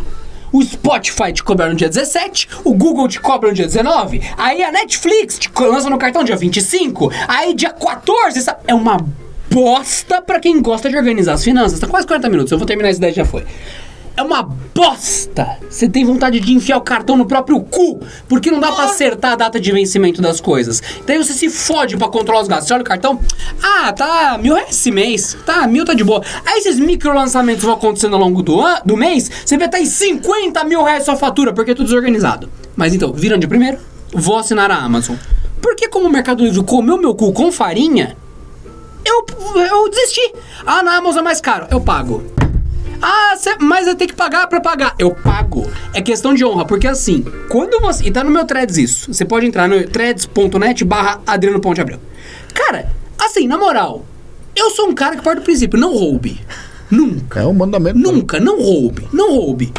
[0.51, 4.63] O Spotify te cobra no dia 17, o Google te cobra no dia 19, aí
[4.63, 8.59] a Netflix te lança no cartão dia 25, aí dia 14, sabe?
[8.67, 8.97] É uma
[9.49, 11.79] bosta pra quem gosta de organizar as finanças.
[11.79, 13.45] Tá quase 40 minutos, eu vou terminar essa ideia já foi.
[14.17, 15.57] É uma bosta.
[15.69, 19.33] Você tem vontade de enfiar o cartão no próprio cu, porque não dá pra acertar
[19.33, 20.81] a data de vencimento das coisas.
[21.05, 22.67] Daí você se fode pra controlar os gastos.
[22.67, 23.19] Você olha o cartão,
[23.61, 26.21] ah, tá mil reais esse mês, tá, mil tá de boa.
[26.45, 29.79] Aí esses micro lançamentos vão acontecendo ao longo do, an do mês, você vê tá
[29.79, 32.49] em 50 mil reais sua fatura, porque é tudo desorganizado.
[32.75, 33.77] Mas então, viram de primeiro,
[34.13, 35.15] vou assinar a Amazon.
[35.61, 38.15] Porque como o Mercado Livre comeu meu cu com farinha,
[39.03, 40.33] eu, eu desisti.
[40.65, 42.23] Ah, na Amazon é mais caro, eu pago.
[43.01, 44.95] Ah, cê, mas eu tenho que pagar pra pagar.
[44.97, 45.69] Eu pago.
[45.93, 48.05] É questão de honra, porque assim, quando você.
[48.05, 49.13] E tá no meu threads isso.
[49.13, 51.99] Você pode entrar no threads.net barra Adriano Ponte Abreu.
[52.53, 52.89] Cara,
[53.19, 54.05] assim, na moral,
[54.55, 56.39] eu sou um cara que parte do princípio, não roube.
[56.89, 57.41] Nunca.
[57.41, 57.97] É um mandamento.
[57.97, 59.07] Nunca, não roube.
[59.11, 59.73] Não roube.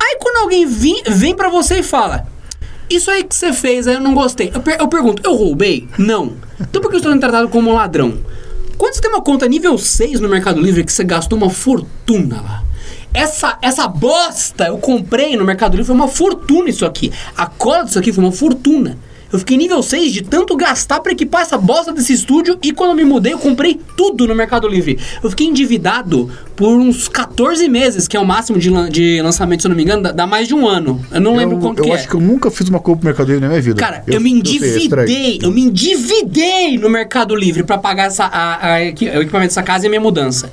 [0.00, 2.26] Aí quando alguém vem, vem pra você e fala.
[2.88, 4.50] Isso aí que você fez, aí eu não gostei.
[4.54, 5.88] Eu, per eu pergunto, eu roubei?
[5.98, 6.34] Não.
[6.60, 8.18] Então por que eu estou sendo tratado como um ladrão?
[8.84, 12.42] Quando você tem uma conta nível 6 no Mercado Livre que você gastou uma fortuna
[12.42, 12.62] lá.
[13.14, 17.10] Essa, essa bosta eu comprei no Mercado Livre foi uma fortuna isso aqui.
[17.34, 18.98] A cola disso aqui foi uma fortuna.
[19.32, 22.90] Eu fiquei nível 6 de tanto gastar pra equipar essa bosta desse estúdio e quando
[22.90, 24.96] eu me mudei eu comprei tudo no Mercado Livre.
[25.22, 29.62] Eu fiquei endividado por uns 14 meses, que é o máximo de, lan de lançamento,
[29.62, 31.04] se eu não me engano, dá, mais de um ano.
[31.10, 32.06] Eu não Eu, lembro quanto eu que acho é.
[32.08, 33.80] que eu nunca fiz uma compra no Mercado Livre na minha vida.
[33.80, 38.24] Cara, eu, me sei, é endividei, eu me endividei no Mercado Livre pra pagar essa,
[38.24, 40.50] a- a equi- o equipamento dessa casa e a minha mudança.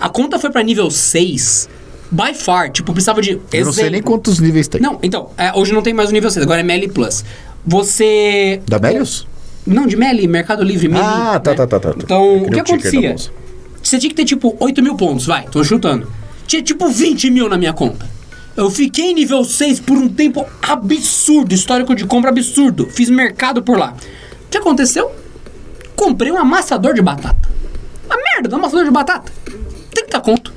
[0.00, 1.68] A conta foi pra nível 6,
[2.10, 3.40] by far, tipo, precisava de.
[3.52, 4.80] Eu não sei nem quantos níveis tem.
[4.80, 7.24] Não, então, é, hoje não tem mais o nível 6, agora é Meli Plus.
[7.66, 8.60] Você.
[8.66, 9.26] Da Melius?
[9.66, 11.02] Não, de Meli, Mercado Livre, Meli.
[11.02, 11.56] Ah, tá, né?
[11.56, 11.98] tá, tá, tá, tá.
[12.02, 13.16] Então, Eu o que acontecia?
[13.82, 16.10] Você tinha que ter tipo 8 mil pontos, vai, tô chutando.
[16.46, 18.08] Tinha tipo 20 mil na minha conta.
[18.56, 22.86] Eu fiquei em nível 6 por um tempo absurdo, histórico de compra absurdo.
[22.90, 23.94] Fiz mercado por lá.
[24.46, 25.10] O que aconteceu?
[25.96, 27.48] Comprei um amassador de batata.
[28.06, 29.32] Uma merda, um amassador de batata.
[29.90, 30.52] 30 conto.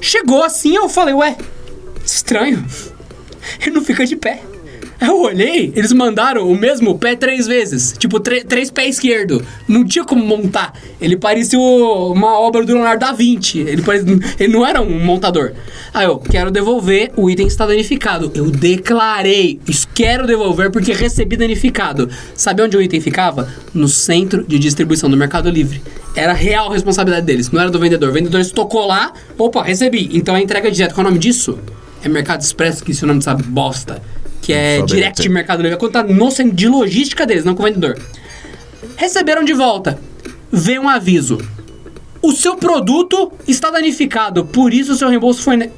[0.00, 1.36] Chegou assim, eu falei, ué,
[2.04, 2.64] estranho.
[3.60, 4.42] Ele não fica de pé.
[5.08, 7.94] Eu olhei, eles mandaram o mesmo pé três vezes.
[7.98, 9.44] Tipo, três pés esquerdo.
[9.68, 10.72] Não tinha como montar.
[11.00, 13.58] Ele parecia o- uma obra do Leonardo da Vinci.
[13.58, 15.52] Ele, parecia, ele não era um montador.
[15.92, 18.30] Aí eu, quero devolver, o item está danificado.
[18.34, 19.60] Eu declarei,
[19.94, 22.08] quero devolver porque recebi danificado.
[22.34, 23.48] Sabe onde o item ficava?
[23.72, 25.82] No centro de distribuição do Mercado Livre.
[26.16, 28.10] Era real responsabilidade deles, não era do vendedor.
[28.10, 30.10] O vendedor estocou lá, opa, recebi.
[30.12, 31.58] Então a entrega direta, qual é o nome disso?
[32.02, 34.00] É Mercado Expresso, que esse nome sabe bosta.
[34.44, 35.28] Que é Só direct ter.
[35.28, 35.74] Mercado Livre.
[35.74, 37.98] É quando tá no centro de logística deles, não com o vendedor.
[38.96, 39.98] Receberam de volta.
[40.52, 41.38] Veio um aviso.
[42.20, 45.56] O seu produto está danificado, por isso o seu reembolso foi.
[45.56, 45.70] ne-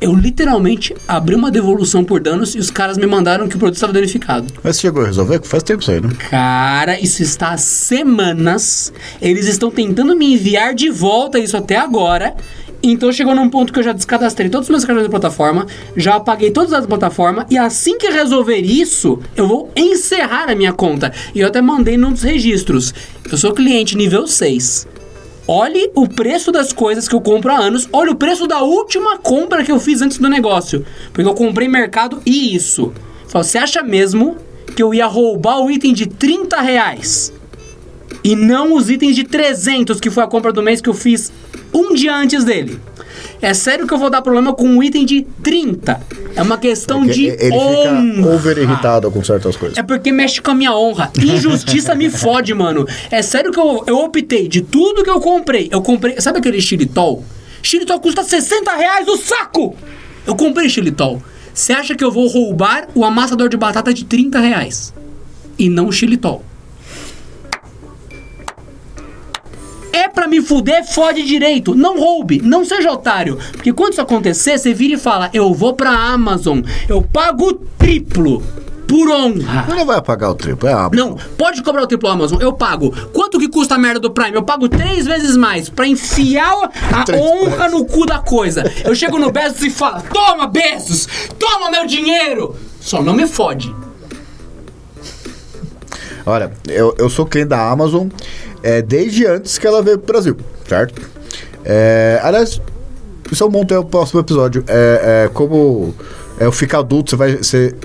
[0.00, 3.74] Eu literalmente abri uma devolução por danos e os caras me mandaram que o produto
[3.76, 4.46] estava danificado.
[4.62, 5.40] Mas você chegou a resolver?
[5.42, 6.10] Faz tempo isso aí, né?
[6.30, 8.92] Cara, isso está há semanas.
[9.20, 12.36] Eles estão tentando me enviar de volta isso até agora.
[12.82, 15.66] Então chegou num ponto que eu já descadastrei todos os meus cartões da plataforma,
[15.96, 20.48] já apaguei todos os dados da plataforma e assim que resolver isso, eu vou encerrar
[20.48, 21.12] a minha conta.
[21.34, 22.94] E eu até mandei num dos registros.
[23.30, 24.86] Eu sou cliente nível 6.
[25.46, 27.88] Olhe o preço das coisas que eu compro há anos.
[27.90, 30.84] Olha o preço da última compra que eu fiz antes do negócio.
[31.12, 32.92] Porque eu comprei mercado e isso.
[33.28, 34.36] Você acha mesmo
[34.76, 37.32] que eu ia roubar o item de 30 reais?
[38.24, 41.32] E não os itens de 300, que foi a compra do mês que eu fiz
[41.72, 42.80] um dia antes dele.
[43.40, 46.00] É sério que eu vou dar problema com um item de 30.
[46.34, 48.02] É uma questão Porque de ele honra.
[48.16, 49.78] fica over irritado com certas coisas.
[49.78, 51.10] É porque mexe com a minha honra.
[51.16, 52.86] Injustiça me fode, mano.
[53.10, 55.68] É sério que eu, eu optei de tudo que eu comprei.
[55.70, 56.20] Eu comprei.
[56.20, 57.24] Sabe aquele xilitol?
[57.62, 59.76] Xilitol custa 60 reais o saco!
[60.26, 61.22] Eu comprei xilitol.
[61.52, 64.94] Você acha que eu vou roubar o amassador de batata de 30 reais?
[65.58, 66.44] E não o xilitol.
[70.18, 71.76] Pra me fuder, fode direito.
[71.76, 73.38] Não roube, não seja otário.
[73.52, 77.54] Porque quando isso acontecer, você vira e fala: Eu vou pra Amazon, eu pago o
[77.54, 78.42] triplo
[78.88, 79.66] por honra.
[79.68, 82.52] Ele não vai pagar o triplo, é a Não, pode cobrar o triplo Amazon, eu
[82.52, 82.92] pago.
[83.12, 84.34] Quanto que custa a merda do Prime?
[84.34, 88.64] Eu pago três vezes mais pra enfiar a Três honra no cu da coisa.
[88.84, 91.06] Eu chego no Bezos e falo: Toma, Bezos!
[91.38, 92.56] Toma meu dinheiro!
[92.80, 93.72] Só não me fode.
[96.26, 98.08] Olha, eu, eu sou cliente da Amazon
[98.62, 100.36] é, desde antes que ela veio pro Brasil,
[100.66, 101.00] certo?
[101.64, 102.60] É, aliás,
[103.30, 104.64] isso é um bom tema pro próximo episódio.
[104.66, 105.94] É, é como
[106.38, 107.76] é, o ficar adulto, você vai ser.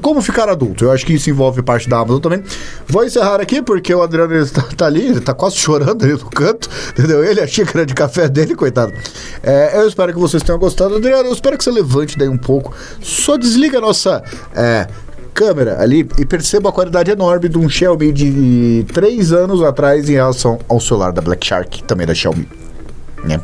[0.00, 0.86] Como ficar adulto?
[0.86, 2.42] Eu acho que isso envolve parte da Amazon também.
[2.88, 6.30] Vou encerrar aqui porque o Adriano ele tá, ali, ele tá quase chorando ali no
[6.30, 7.22] canto, entendeu?
[7.22, 8.90] Ele, a xícara de café dele, coitado.
[9.42, 10.96] É, eu espero que vocês tenham gostado.
[10.96, 12.74] Adriano, eu espero que você levante daí um pouco.
[13.02, 14.22] Só desliga a nossa.
[14.54, 14.86] é,
[15.32, 20.14] câmera ali e perceba a qualidade enorme de um Xiaomi de 3 anos atrás em
[20.14, 22.48] relação ao celular da Black Shark, também da Xiaomi.
[23.24, 23.40] Né?